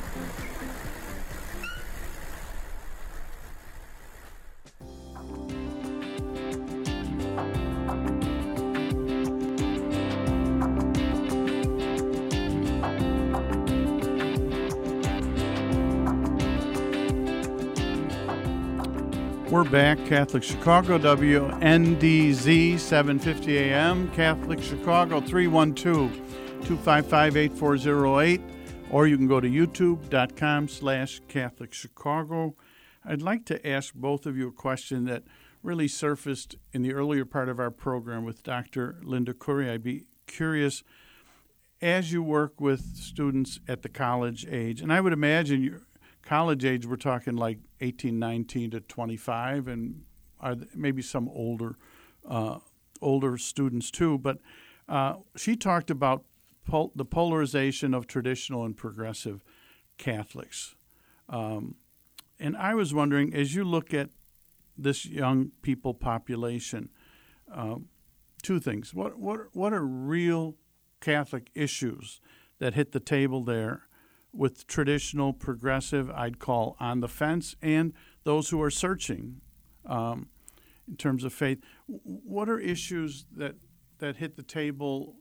We're 19.50 19.64
back, 19.64 20.04
Catholic 20.04 20.42
Chicago, 20.42 20.98
WNDZ, 20.98 22.78
750 22.78 23.58
AM, 23.58 24.10
Catholic 24.10 24.62
Chicago, 24.62 25.22
312 25.22 26.12
255 26.66 27.36
8408, 27.38 28.42
or 28.90 29.06
you 29.06 29.16
can 29.16 29.26
go 29.26 29.40
to 29.40 29.48
youtube.com 29.48 30.68
slash 30.68 31.22
Catholic 31.28 31.72
Chicago. 31.72 32.56
I'd 33.02 33.22
like 33.22 33.46
to 33.46 33.66
ask 33.66 33.94
both 33.94 34.26
of 34.26 34.36
you 34.36 34.48
a 34.48 34.52
question 34.52 35.06
that 35.06 35.22
really 35.62 35.88
surfaced 35.88 36.56
in 36.74 36.82
the 36.82 36.92
earlier 36.92 37.24
part 37.24 37.48
of 37.48 37.58
our 37.58 37.70
program 37.70 38.26
with 38.26 38.42
Dr. 38.42 38.98
Linda 39.02 39.32
Curry. 39.32 39.70
I'd 39.70 39.82
be 39.82 40.04
curious, 40.26 40.84
as 41.80 42.12
you 42.12 42.22
work 42.22 42.60
with 42.60 42.82
students 42.96 43.60
at 43.66 43.80
the 43.80 43.88
college 43.88 44.46
age, 44.46 44.82
and 44.82 44.92
I 44.92 45.00
would 45.00 45.14
imagine 45.14 45.62
you're 45.62 45.87
college 46.28 46.66
age, 46.66 46.86
we're 46.86 46.96
talking 46.96 47.36
like 47.36 47.58
18, 47.80 48.18
19 48.18 48.72
to 48.72 48.80
25, 48.80 49.66
and 49.66 50.02
are 50.40 50.56
maybe 50.74 51.00
some 51.00 51.28
older 51.30 51.76
uh, 52.28 52.58
older 53.00 53.38
students 53.38 53.90
too. 53.90 54.18
But 54.18 54.38
uh, 54.88 55.14
she 55.36 55.56
talked 55.56 55.90
about 55.90 56.24
pol- 56.66 56.92
the 56.94 57.06
polarization 57.06 57.94
of 57.94 58.06
traditional 58.06 58.64
and 58.64 58.76
progressive 58.76 59.42
Catholics. 59.96 60.74
Um, 61.30 61.76
and 62.38 62.56
I 62.56 62.74
was 62.74 62.92
wondering, 62.92 63.34
as 63.34 63.54
you 63.54 63.64
look 63.64 63.94
at 63.94 64.10
this 64.76 65.06
young 65.06 65.52
people 65.62 65.94
population, 65.94 66.90
uh, 67.52 67.76
two 68.42 68.60
things. 68.60 68.92
What, 68.92 69.18
what, 69.18 69.54
what 69.54 69.72
are 69.72 69.84
real 69.84 70.56
Catholic 71.00 71.50
issues 71.54 72.20
that 72.58 72.74
hit 72.74 72.92
the 72.92 73.00
table 73.00 73.42
there 73.42 73.87
with 74.38 74.68
traditional 74.68 75.32
progressive, 75.32 76.08
I'd 76.12 76.38
call 76.38 76.76
on 76.78 77.00
the 77.00 77.08
fence, 77.08 77.56
and 77.60 77.92
those 78.22 78.50
who 78.50 78.62
are 78.62 78.70
searching 78.70 79.40
um, 79.84 80.28
in 80.86 80.94
terms 80.94 81.24
of 81.24 81.32
faith. 81.32 81.58
What 81.86 82.48
are 82.48 82.60
issues 82.60 83.26
that 83.36 83.56
that 83.98 84.16
hit 84.16 84.36
the 84.36 84.44
table 84.44 85.16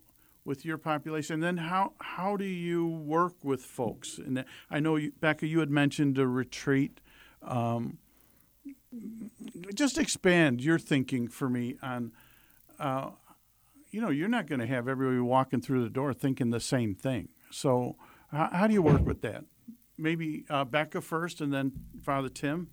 with 0.45 0.63
your 0.63 0.77
population? 0.77 1.33
And 1.33 1.43
then 1.43 1.57
how 1.57 1.93
how 1.99 2.37
do 2.37 2.45
you 2.45 2.85
work 2.85 3.43
with 3.43 3.63
folks? 3.63 4.19
And 4.19 4.45
I 4.69 4.79
know 4.79 4.97
you, 4.97 5.13
Becca, 5.19 5.47
you 5.47 5.61
had 5.61 5.71
mentioned 5.71 6.19
a 6.19 6.27
retreat. 6.27 7.01
Um, 7.41 7.97
just 9.73 9.97
expand 9.97 10.61
your 10.61 10.77
thinking 10.77 11.27
for 11.27 11.49
me 11.49 11.75
on. 11.81 12.11
Uh, 12.79 13.09
you 13.89 13.99
know, 13.99 14.09
you're 14.09 14.27
not 14.27 14.45
going 14.45 14.59
to 14.59 14.67
have 14.67 14.87
everybody 14.87 15.19
walking 15.19 15.59
through 15.59 15.81
the 15.81 15.89
door 15.89 16.13
thinking 16.13 16.51
the 16.51 16.59
same 16.59 16.93
thing. 16.93 17.29
So, 17.49 17.95
how, 18.31 18.49
how 18.51 18.67
do 18.67 18.73
you 18.73 18.81
work 18.81 19.05
with 19.05 19.21
that? 19.21 19.43
Maybe 19.97 20.45
uh, 20.49 20.63
Becca 20.63 21.01
first, 21.01 21.41
and 21.41 21.53
then 21.53 21.71
Father 22.03 22.29
Tim. 22.29 22.69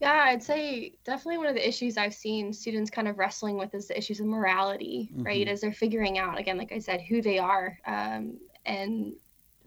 Yeah, 0.00 0.24
I'd 0.26 0.42
say 0.42 0.94
definitely 1.04 1.38
one 1.38 1.46
of 1.46 1.54
the 1.54 1.66
issues 1.66 1.96
I've 1.96 2.14
seen 2.14 2.52
students 2.52 2.90
kind 2.90 3.08
of 3.08 3.18
wrestling 3.18 3.56
with 3.56 3.74
is 3.74 3.88
the 3.88 3.96
issues 3.96 4.20
of 4.20 4.26
morality, 4.26 5.10
mm-hmm. 5.12 5.22
right? 5.22 5.48
As 5.48 5.60
they're 5.60 5.72
figuring 5.72 6.18
out, 6.18 6.38
again, 6.38 6.58
like 6.58 6.72
I 6.72 6.78
said, 6.78 7.00
who 7.00 7.22
they 7.22 7.38
are. 7.38 7.78
Um, 7.86 8.38
and 8.66 9.14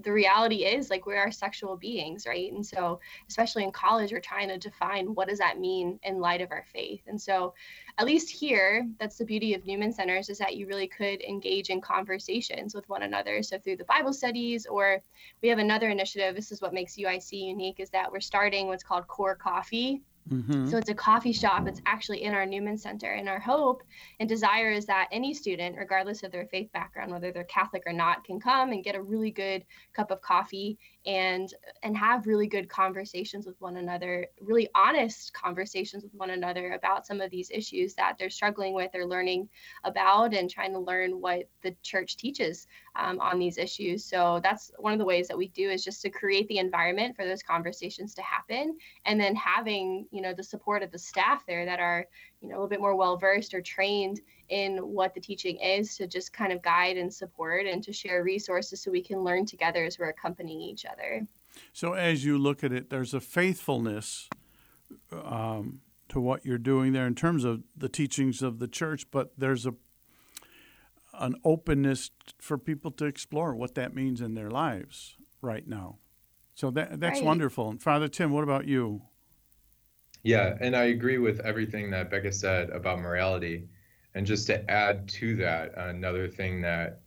the 0.04 0.12
reality 0.12 0.66
is 0.66 0.90
like 0.90 1.06
we 1.06 1.16
are 1.16 1.32
sexual 1.32 1.76
beings 1.76 2.26
right? 2.28 2.52
And 2.52 2.66
so 2.66 3.00
especially 3.30 3.64
in 3.64 3.72
college 3.72 4.12
we're 4.12 4.20
trying 4.20 4.50
to 4.50 4.58
define 4.58 5.14
what 5.14 5.28
does 5.28 5.40
that 5.40 5.60
mean 5.60 6.00
in 6.04 6.20
light 6.20 6.42
of 6.42 6.52
our 6.52 6.66
faith. 6.72 7.02
And 7.08 7.20
so 7.20 7.54
at 7.98 8.06
least 8.06 8.30
here 8.30 8.88
that's 9.00 9.18
the 9.18 9.26
beauty 9.26 9.54
of 9.54 9.66
newman 9.66 9.92
centers 9.92 10.30
is 10.30 10.38
that 10.38 10.56
you 10.56 10.68
really 10.68 10.88
could 10.88 11.22
engage 11.22 11.70
in 11.70 11.82
conversations 11.82 12.76
with 12.76 12.88
one 12.90 13.04
another. 13.04 13.42
So 13.42 13.58
through 13.58 13.78
the 13.78 13.86
bible 13.86 14.14
studies 14.14 14.66
or 14.66 15.02
we 15.42 15.50
have 15.50 15.60
another 15.60 15.90
initiative 15.90 16.36
this 16.36 16.52
is 16.52 16.62
what 16.62 16.74
makes 16.74 16.96
uic 16.96 17.32
unique 17.32 17.80
is 17.80 17.90
that 17.90 18.12
we're 18.12 18.20
starting 18.20 18.68
what's 18.68 18.84
called 18.84 19.08
core 19.08 19.36
coffee 19.36 20.02
Mm-hmm. 20.30 20.68
So 20.68 20.78
it's 20.78 20.90
a 20.90 20.96
coffee 20.96 21.32
shop. 21.32 21.68
It's 21.68 21.82
actually 21.86 22.24
in 22.24 22.34
our 22.34 22.46
Newman 22.46 22.78
Center. 22.78 23.14
And 23.14 23.30
our 23.30 23.40
hope 23.40 23.84
and 24.20 24.28
desire 24.28 24.72
is 24.72 24.86
that 24.86 25.08
any 25.12 25.34
student, 25.34 25.78
regardless 25.78 26.24
of 26.24 26.32
their 26.32 26.46
faith 26.48 26.72
background, 26.74 27.12
whether 27.12 27.32
they're 27.32 27.46
Catholic 27.46 27.84
or 27.86 27.94
not, 27.94 28.24
can 28.24 28.40
come 28.40 28.72
and 28.72 28.84
get 28.84 28.96
a 28.96 29.02
really 29.02 29.32
good 29.32 29.64
cup 29.94 30.12
of 30.12 30.22
coffee 30.22 30.78
and 31.06 31.54
and 31.84 31.96
have 31.96 32.28
really 32.28 32.48
good 32.48 32.68
conversations 32.68 33.46
with 33.46 33.56
one 33.60 33.78
another, 33.78 34.28
really 34.42 34.68
honest 34.76 35.34
conversations 35.34 36.04
with 36.04 36.14
one 36.14 36.32
another 36.32 36.72
about 36.72 37.08
some 37.08 37.22
of 37.22 37.32
these 37.32 37.50
issues 37.50 37.94
that 37.94 38.18
they're 38.18 38.30
struggling 38.30 38.74
with 38.74 38.92
or 38.94 39.06
learning 39.06 39.48
about 39.86 40.34
and 40.34 40.50
trying 40.50 40.74
to 40.74 40.80
learn 40.80 41.22
what 41.22 41.48
the 41.62 41.76
church 41.84 42.18
teaches 42.18 42.68
um, 42.98 43.20
on 43.20 43.40
these 43.40 43.58
issues. 43.58 44.04
So 44.04 44.42
that's 44.44 44.72
one 44.78 44.94
of 44.94 45.00
the 45.00 45.06
ways 45.06 45.28
that 45.28 45.38
we 45.38 45.48
do 45.50 45.70
is 45.70 45.84
just 45.84 46.02
to 46.02 46.10
create 46.10 46.48
the 46.50 46.58
environment 46.58 47.16
for 47.16 47.26
those 47.26 47.44
conversations 47.44 48.14
to 48.16 48.22
happen 48.22 48.78
and 49.06 49.20
then 49.20 49.36
having 49.36 50.06
you 50.18 50.24
know 50.24 50.34
the 50.34 50.44
support 50.44 50.82
of 50.82 50.92
the 50.92 50.98
staff 50.98 51.46
there 51.46 51.64
that 51.64 51.80
are 51.80 52.08
you 52.42 52.50
know 52.50 52.56
a 52.56 52.58
little 52.58 52.68
bit 52.68 52.82
more 52.82 52.96
well 52.96 53.18
versed 53.18 53.54
or 53.54 53.62
trained 53.62 54.20
in 54.50 54.78
what 54.78 55.14
the 55.14 55.22
teaching 55.22 55.58
is 55.58 55.96
to 55.96 56.08
just 56.08 56.34
kind 56.34 56.52
of 56.52 56.60
guide 56.64 56.98
and 56.98 57.14
support 57.14 57.68
and 57.68 57.84
to 57.84 57.94
share 57.94 58.24
resources 58.24 58.82
so 58.82 58.90
we 58.90 59.02
can 59.02 59.20
learn 59.20 59.46
together 59.46 59.86
as 59.86 60.00
we're 60.00 60.10
accompanying 60.10 60.60
each 60.60 60.86
other. 60.86 61.28
So 61.72 61.94
as 61.94 62.26
you 62.26 62.40
look 62.40 62.64
at 62.64 62.74
it 62.74 62.90
there's 62.90 63.14
a 63.14 63.20
faithfulness 63.20 64.28
um, 65.12 65.82
to 66.10 66.20
what 66.20 66.44
you're 66.44 66.58
doing 66.58 66.94
there 66.94 67.06
in 67.06 67.14
terms 67.14 67.44
of 67.44 67.62
the 67.76 67.90
teachings 67.90 68.42
of 68.42 68.58
the 68.58 68.68
church 68.68 69.06
but 69.12 69.34
there's 69.38 69.68
a 69.68 69.76
an 71.14 71.36
openness 71.44 72.10
for 72.40 72.58
people 72.58 72.90
to 72.92 73.06
explore 73.06 73.56
what 73.56 73.76
that 73.76 73.94
means 73.94 74.20
in 74.20 74.34
their 74.34 74.50
lives 74.50 75.16
right 75.42 75.68
now. 75.68 75.98
So 76.56 76.72
that 76.72 77.00
that's 77.00 77.20
right. 77.20 77.26
wonderful. 77.26 77.70
And 77.70 77.80
father 77.80 78.08
tim 78.08 78.32
what 78.32 78.44
about 78.44 78.66
you 78.66 79.04
yeah, 80.28 80.58
and 80.60 80.76
I 80.76 80.86
agree 80.86 81.20
with 81.20 81.40
everything 81.40 81.90
that 81.92 82.12
Becca 82.12 82.34
said 82.34 82.70
about 82.72 83.00
morality. 83.00 83.70
And 84.14 84.26
just 84.26 84.46
to 84.48 84.70
add 84.70 85.08
to 85.10 85.38
that, 85.38 85.72
another 85.78 86.28
thing 86.28 86.60
that 86.64 87.00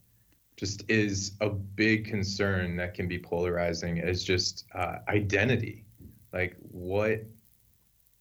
just 0.56 0.85
is 0.88 1.33
a 1.42 1.50
big 1.50 2.06
concern 2.06 2.76
that 2.76 2.94
can 2.94 3.09
be 3.09 3.18
polarizing 3.18 3.98
is 3.98 4.24
just 4.24 4.64
uh, 4.74 5.00
identity. 5.09 5.85
Like 6.33 6.56
what 6.61 7.26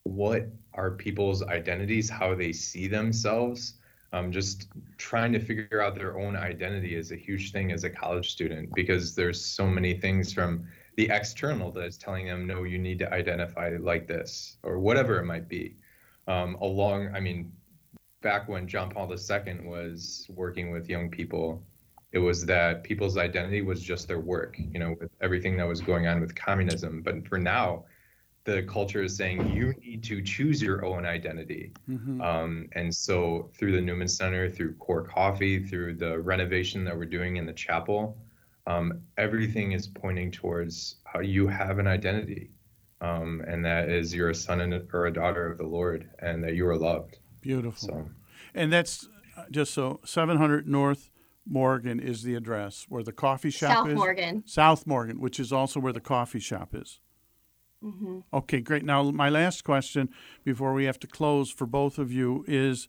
what 0.04 0.50
are 0.74 0.92
people's 0.92 1.44
identities, 1.44 2.10
how 2.10 2.36
they 2.36 2.52
see 2.52 2.90
themselves. 2.90 3.76
Um, 4.12 4.34
just 4.34 4.68
trying 4.98 5.32
to 5.32 5.40
figure 5.40 5.82
out 5.82 5.96
their 5.96 6.20
own 6.20 6.36
identity 6.36 6.96
is 6.96 7.14
a 7.14 7.16
huge 7.16 7.54
thing 7.54 7.72
as 7.72 7.86
a 7.86 7.90
college 7.90 8.32
student 8.32 8.74
because 8.76 9.16
there's 9.16 9.40
so 9.40 9.66
many 9.66 9.94
things 9.94 10.34
from 10.34 10.66
the 10.96 11.10
external 11.10 11.72
that 11.72 11.86
is 11.86 11.98
telling 11.98 12.26
them, 12.26 12.46
no, 12.46 12.64
you 12.64 12.78
need 12.78 13.00
to 13.00 13.14
identify 13.14 13.78
like 13.80 14.08
this 14.08 14.58
or 14.64 14.80
whatever 14.80 15.20
it 15.20 15.26
might 15.26 15.48
be. 15.48 15.78
Um, 16.28 16.56
along, 16.62 17.14
I 17.16 17.20
mean, 17.20 17.52
back 18.22 18.48
when 18.50 18.68
John 18.68 18.90
Paul 18.90 19.12
II 19.12 19.60
was 19.64 20.28
working 20.30 20.72
with 20.72 20.90
young 20.90 21.10
people, 21.10 21.64
it 22.12 22.20
was 22.20 22.46
that 22.46 22.84
people's 22.84 23.18
identity 23.18 23.62
was 23.62 23.82
just 23.82 24.08
their 24.08 24.20
work, 24.20 24.58
you 24.58 24.80
know, 24.80 24.96
with 25.00 25.12
everything 25.22 25.58
that 25.58 25.68
was 25.68 25.80
going 25.80 26.08
on 26.08 26.20
with 26.20 26.36
communism. 26.36 27.02
But 27.02 27.28
for 27.28 27.38
now, 27.38 27.86
the 28.46 28.64
culture 28.64 29.04
is 29.04 29.16
saying 29.16 29.52
you 29.52 29.74
need 29.84 30.04
to 30.04 30.22
choose 30.24 30.62
your 30.62 30.84
own 30.84 31.06
identity. 31.06 31.72
Mm-hmm. 31.90 32.22
Um, 32.22 32.68
and 32.74 32.94
so 32.94 33.52
through 33.56 33.74
the 33.74 33.82
Newman 33.82 34.08
Center, 34.08 34.50
through 34.50 34.74
Core 34.76 35.04
Coffee, 35.04 35.64
through 35.64 35.96
the 35.96 36.20
renovation 36.20 36.84
that 36.86 36.98
we're 36.98 37.06
doing 37.06 37.38
in 37.38 37.46
the 37.46 37.54
chapel, 37.54 38.18
um, 38.70 39.02
everything 39.18 39.72
is 39.72 39.88
pointing 39.88 40.32
towards 40.32 40.98
how 41.04 41.22
you 41.22 41.48
have 41.48 41.80
an 41.80 41.88
identity, 41.88 42.52
um, 43.02 43.42
and 43.48 43.66
that 43.66 43.90
is 43.90 44.14
you're 44.14 44.30
a 44.30 44.36
son 44.36 44.62
and 44.62 44.74
a, 44.76 44.82
or 44.94 45.08
a 45.08 45.14
daughter 45.14 45.52
of 45.52 45.58
the 45.58 45.66
Lord, 45.66 46.08
and 46.20 46.44
that 46.44 46.54
you 46.54 46.68
are 46.68 46.78
loved. 46.78 47.18
Beautiful. 47.42 47.90
So, 47.90 48.10
and 48.54 48.72
that's 48.72 49.10
uh, 49.36 49.46
just 49.50 49.74
so 49.74 50.00
700 50.06 50.68
North 50.68 51.10
Morgan 51.48 52.00
is 52.00 52.22
the 52.22 52.36
address 52.36 52.86
where 52.90 53.02
the 53.02 53.12
coffee 53.12 53.50
shop 53.50 53.72
South 53.72 53.88
is. 53.88 53.94
South 53.94 53.98
Morgan. 53.98 54.44
South 54.46 54.88
Morgan, 54.88 55.20
which 55.20 55.40
is 55.40 55.52
also 55.52 55.80
where 55.80 55.94
the 55.94 56.00
coffee 56.00 56.40
shop 56.40 56.76
is. 56.76 57.00
Mm-hmm. 57.84 58.20
Okay, 58.32 58.62
great. 58.62 58.86
Now, 58.86 59.10
my 59.10 59.30
last 59.30 59.64
question 59.64 60.10
before 60.44 60.74
we 60.74 60.86
have 60.86 61.00
to 61.00 61.08
close 61.08 61.50
for 61.50 61.66
both 61.66 61.98
of 61.98 62.12
you 62.12 62.46
is 62.48 62.88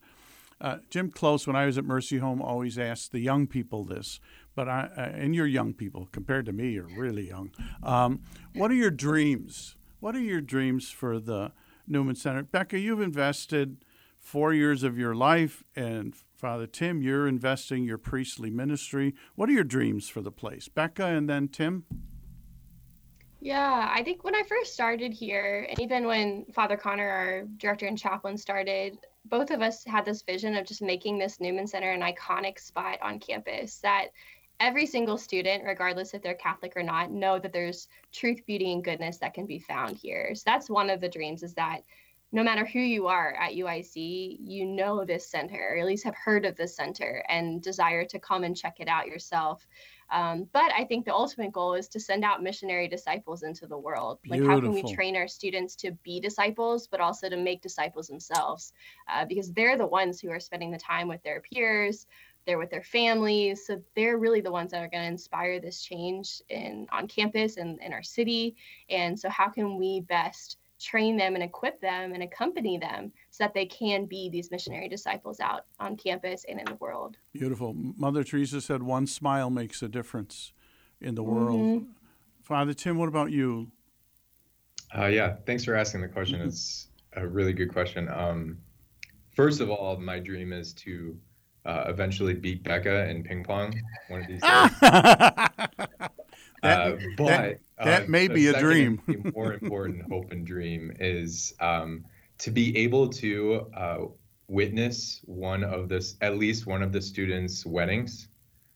uh, 0.61 0.79
Jim 0.91 1.11
Close, 1.11 1.47
when 1.47 1.57
I 1.57 1.65
was 1.65 1.79
at 1.79 1.85
Mercy 1.85 2.19
Home, 2.19 2.43
always 2.43 2.79
asked 2.79 3.13
the 3.13 3.21
young 3.21 3.47
people 3.47 3.85
this 3.85 4.21
but 4.61 4.69
I, 4.69 4.91
and 5.15 5.35
you're 5.35 5.47
young 5.47 5.73
people 5.73 6.07
compared 6.13 6.45
to 6.45 6.53
me, 6.53 6.73
you're 6.73 6.91
really 6.95 7.27
young. 7.29 7.51
Um, 7.83 8.21
what 8.55 8.71
are 8.71 8.75
your 8.75 8.91
dreams? 8.91 9.75
What 10.01 10.15
are 10.15 10.21
your 10.21 10.43
dreams 10.43 10.91
for 10.91 11.19
the 11.19 11.53
Newman 11.89 12.15
Center? 12.15 12.43
Becca, 12.43 12.79
you've 12.79 13.01
invested 13.01 13.87
four 14.19 14.53
years 14.53 14.83
of 14.83 14.99
your 14.99 15.15
life 15.15 15.65
and 15.75 16.15
Father 16.37 16.67
Tim, 16.67 17.01
you're 17.01 17.27
investing 17.27 17.85
your 17.85 17.97
priestly 17.97 18.51
ministry. 18.51 19.15
What 19.35 19.49
are 19.49 19.53
your 19.53 19.65
dreams 19.65 20.11
for 20.11 20.21
the 20.21 20.31
place? 20.31 20.69
Becca 20.69 21.07
and 21.07 21.27
then 21.27 21.49
Tim? 21.49 21.87
Yeah, 23.41 23.89
I 23.91 24.03
think 24.03 24.25
when 24.25 24.35
I 24.35 24.43
first 24.47 24.75
started 24.75 25.15
here, 25.15 25.67
and 25.71 25.81
even 25.81 26.07
when 26.07 26.45
Father 26.53 26.77
Connor, 26.77 27.09
our 27.09 27.43
director 27.57 27.87
and 27.87 27.99
chaplain, 27.99 28.37
started, 28.37 28.99
both 29.25 29.51
of 29.51 29.63
us 29.63 29.85
had 29.85 30.05
this 30.05 30.21
vision 30.21 30.55
of 30.55 30.67
just 30.67 30.83
making 30.83 31.19
this 31.19 31.41
Newman 31.41 31.67
Center 31.67 31.93
an 31.93 32.03
iconic 32.03 32.59
spot 32.59 32.99
on 33.01 33.19
campus 33.19 33.79
that 33.79 34.09
every 34.61 34.87
single 34.87 35.19
student, 35.19 35.65
regardless 35.65 36.15
if 36.15 36.23
they're 36.23 36.35
Catholic 36.35 36.75
or 36.77 36.83
not, 36.83 37.11
know 37.11 37.39
that 37.39 37.53
there's 37.53 37.89
truth, 38.13 38.45
beauty, 38.47 38.73
and 38.73 38.85
goodness 38.85 39.17
that 39.19 39.35
can 39.35 39.47
be 39.47 39.59
found 39.59 39.97
here. 39.97 40.35
So 40.35 40.43
that's 40.47 40.71
one 40.71 40.91
of 40.91 41.01
the 41.01 41.09
dreams 41.09 41.43
is 41.43 41.55
that 41.55 41.83
no 42.33 42.45
matter 42.45 42.65
who 42.65 42.79
you 42.79 43.09
are 43.09 43.35
at 43.35 43.55
UIC, 43.55 44.37
you 44.41 44.65
know 44.65 45.05
this 45.05 45.27
center, 45.27 45.73
or 45.73 45.79
at 45.79 45.87
least 45.87 46.05
have 46.05 46.15
heard 46.15 46.45
of 46.45 46.57
this 46.57 46.77
center 46.77 47.25
and 47.29 47.61
desire 47.61 48.05
to 48.05 48.21
come 48.21 48.45
and 48.45 48.57
check 48.57 48.77
it 48.79 48.87
out 48.87 49.09
yourself. 49.09 49.67
Um, 50.13 50.47
but 50.53 50.73
I 50.77 50.85
think 50.85 51.05
the 51.05 51.15
ultimate 51.15 51.53
goal 51.53 51.75
is 51.75 51.89
to 51.89 52.01
send 52.01 52.25
out 52.25 52.43
missionary 52.43 52.89
disciples 52.89 53.43
into 53.43 53.67
the 53.67 53.79
world. 53.79 54.19
Beautiful. 54.23 54.47
Like, 54.47 54.55
how 54.55 54.61
can 54.61 54.73
we 54.73 54.95
train 54.95 55.17
our 55.17 55.29
students 55.29 55.77
to 55.77 55.93
be 56.05 56.21
disciples, 56.21 56.87
but 56.87 57.01
also 57.01 57.29
to 57.29 57.37
make 57.37 57.63
disciples 57.63 58.09
themselves? 58.09 58.73
Uh, 59.09 59.25
because 59.25 59.53
they're 59.53 59.79
the 59.79 59.87
ones 59.87 60.21
who 60.21 60.31
are 60.31 60.41
spending 60.41 60.71
the 60.71 60.79
time 60.79 61.09
with 61.09 61.23
their 61.23 61.41
peers, 61.41 62.07
they're 62.51 62.59
with 62.59 62.71
their 62.71 62.83
families. 62.83 63.65
So 63.65 63.81
they're 63.95 64.19
really 64.19 64.41
the 64.41 64.51
ones 64.51 64.73
that 64.73 64.83
are 64.83 64.89
going 64.89 65.05
to 65.05 65.09
inspire 65.09 65.61
this 65.61 65.83
change 65.83 66.43
in 66.49 66.89
on 66.91 67.07
campus 67.07 67.59
and 67.59 67.81
in 67.81 67.93
our 67.93 68.03
city. 68.03 68.57
And 68.89 69.17
so, 69.17 69.29
how 69.29 69.49
can 69.49 69.79
we 69.79 70.01
best 70.01 70.57
train 70.81 71.17
them 71.17 71.35
and 71.35 71.45
equip 71.45 71.81
them 71.81 72.13
and 72.13 72.25
accompany 72.25 72.77
them 72.77 73.13
so 73.31 73.45
that 73.45 73.55
they 73.55 73.67
can 73.67 74.07
be 74.07 74.29
these 74.31 74.51
missionary 74.51 74.89
disciples 74.89 75.39
out 75.39 75.67
on 75.79 75.97
campus 75.97 76.45
and 76.49 76.59
in 76.59 76.65
the 76.65 76.75
world. 76.77 77.19
Beautiful. 77.33 77.75
Mother 77.75 78.25
Teresa 78.25 78.61
said 78.61 78.83
one 78.83 79.07
smile 79.07 79.51
makes 79.51 79.83
a 79.83 79.89
difference 79.89 80.53
in 81.01 81.15
the 81.15 81.23
world. 81.23 81.61
Mm-hmm. 81.61 81.85
Father 82.43 82.73
Tim, 82.73 82.97
what 82.97 83.09
about 83.09 83.31
you? 83.31 83.71
Uh, 84.97 85.07
yeah, 85.07 85.37
thanks 85.47 85.65
for 85.65 85.77
asking 85.77 86.01
the 86.01 86.09
question. 86.09 86.39
Mm-hmm. 86.39 86.49
It's 86.49 86.89
a 87.13 87.29
really 87.29 87.53
good 87.53 87.73
question. 87.73 88.09
Um, 88.09 88.57
first 89.37 89.61
of 89.61 89.71
all, 89.71 89.99
my 89.99 90.19
dream 90.19 90.53
is 90.53 90.73
to 90.75 91.17
uh, 91.67 91.85
eventually 91.87 92.35
beat 92.35 92.63
Becca 92.63 93.09
in 93.09 93.23
ping 93.23 93.45
pong 93.45 93.75
one 94.09 94.23
of 94.23 94.27
these 94.27 94.41
days. 94.41 96.09
That, 96.63 96.79
uh, 96.79 96.97
but 97.17 97.27
that, 97.27 97.61
that 97.83 98.03
uh, 98.03 98.07
may 98.09 98.29
be 98.29 98.49
a 98.49 98.61
dream. 98.61 99.01
more 99.35 99.55
important 99.63 100.03
hope 100.11 100.31
and 100.31 100.47
dream 100.47 100.93
is 101.01 101.55
um, 101.61 102.05
to 102.39 102.51
be 102.51 102.77
able 102.77 103.09
to 103.09 103.71
uh, 103.75 103.99
witness 104.49 105.21
one 105.25 105.65
of 105.65 105.89
this, 105.89 106.17
at 106.21 106.37
least 106.37 106.67
one 106.67 106.83
of 106.83 106.93
the 106.93 107.01
students' 107.01 107.65
weddings, 107.65 108.29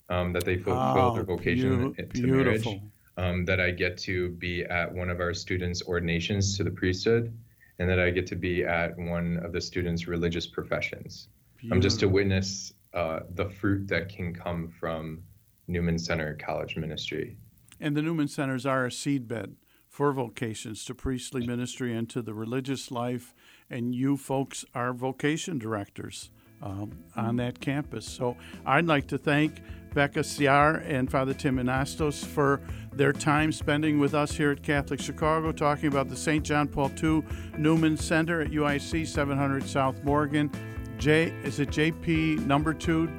um, 0.08 0.32
that 0.32 0.44
they 0.44 0.56
fulfill 0.56 1.10
oh, 1.10 1.14
their 1.14 1.24
vocation 1.24 1.90
be- 1.92 2.02
to 2.02 2.08
beautiful. 2.08 2.72
marriage. 2.72 2.90
Um, 3.16 3.44
that 3.44 3.60
I 3.60 3.70
get 3.70 3.96
to 3.98 4.30
be 4.30 4.64
at 4.64 4.92
one 4.92 5.08
of 5.08 5.20
our 5.20 5.32
students' 5.32 5.82
ordinations 5.86 6.56
to 6.56 6.64
the 6.64 6.70
priesthood, 6.72 7.32
and 7.78 7.88
that 7.88 8.00
I 8.00 8.10
get 8.10 8.26
to 8.28 8.34
be 8.34 8.64
at 8.64 8.98
one 8.98 9.36
of 9.44 9.52
the 9.52 9.60
students' 9.60 10.08
religious 10.08 10.48
professions. 10.48 11.28
I'm 11.70 11.80
just 11.80 12.00
to 12.00 12.08
witness 12.08 12.73
uh, 12.94 13.20
the 13.34 13.50
fruit 13.50 13.86
that 13.88 14.08
can 14.08 14.32
come 14.32 14.68
from 14.68 15.22
Newman 15.66 15.98
Center 15.98 16.36
College 16.36 16.76
Ministry. 16.76 17.36
And 17.80 17.96
the 17.96 18.02
Newman 18.02 18.28
Centers 18.28 18.64
are 18.64 18.86
a 18.86 18.90
seedbed 18.90 19.54
for 19.88 20.12
vocations 20.12 20.84
to 20.84 20.94
priestly 20.94 21.46
ministry 21.46 21.94
and 21.94 22.08
to 22.10 22.22
the 22.22 22.34
religious 22.34 22.90
life. 22.90 23.34
And 23.70 23.94
you 23.94 24.16
folks 24.16 24.64
are 24.74 24.92
vocation 24.92 25.58
directors 25.58 26.30
um, 26.62 27.04
on 27.16 27.36
that 27.36 27.60
campus. 27.60 28.06
So 28.06 28.36
I'd 28.66 28.86
like 28.86 29.06
to 29.08 29.18
thank 29.18 29.60
Becca 29.94 30.20
Ciar 30.20 30.84
and 30.88 31.10
Father 31.10 31.34
Tim 31.34 31.58
Anastos 31.58 32.24
for 32.24 32.60
their 32.92 33.12
time 33.12 33.52
spending 33.52 33.98
with 33.98 34.14
us 34.14 34.32
here 34.32 34.50
at 34.50 34.62
Catholic 34.62 35.00
Chicago, 35.00 35.52
talking 35.52 35.86
about 35.86 36.08
the 36.08 36.16
St. 36.16 36.44
John 36.44 36.66
Paul 36.66 36.90
II 37.02 37.22
Newman 37.58 37.96
Center 37.96 38.40
at 38.40 38.50
UIC 38.50 39.06
700 39.06 39.64
South 39.64 40.02
Morgan. 40.02 40.50
J 40.98 41.34
is 41.42 41.60
it 41.60 41.70
JP 41.70 42.46
number 42.46 42.74
two? 42.74 43.10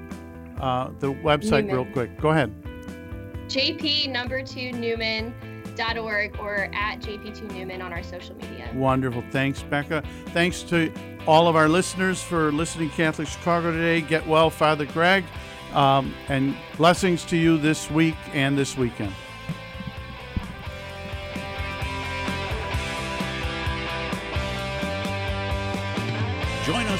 Uh, 0.59 0.91
the 0.99 1.13
website, 1.13 1.65
Newman. 1.65 1.75
real 1.75 1.93
quick. 1.93 2.19
Go 2.19 2.29
ahead. 2.29 2.53
JP 3.47 4.09
number 4.09 4.41
two 4.41 4.71
Newman.org 4.71 6.39
or 6.39 6.69
at 6.73 6.99
JP2 6.99 7.51
Newman 7.51 7.81
on 7.81 7.93
our 7.93 8.03
social 8.03 8.35
media. 8.35 8.69
Wonderful. 8.73 9.23
Thanks, 9.31 9.61
Becca. 9.63 10.03
Thanks 10.27 10.63
to 10.63 10.91
all 11.27 11.47
of 11.47 11.55
our 11.55 11.67
listeners 11.69 12.21
for 12.21 12.51
listening 12.51 12.89
to 12.89 12.95
Catholic 12.95 13.27
Chicago 13.27 13.71
today. 13.71 14.01
Get 14.01 14.25
well, 14.27 14.49
Father 14.49 14.85
Greg. 14.85 15.23
Um, 15.73 16.13
and 16.29 16.55
blessings 16.77 17.25
to 17.25 17.37
you 17.37 17.57
this 17.57 17.91
week 17.91 18.15
and 18.33 18.57
this 18.57 18.77
weekend. 18.77 19.13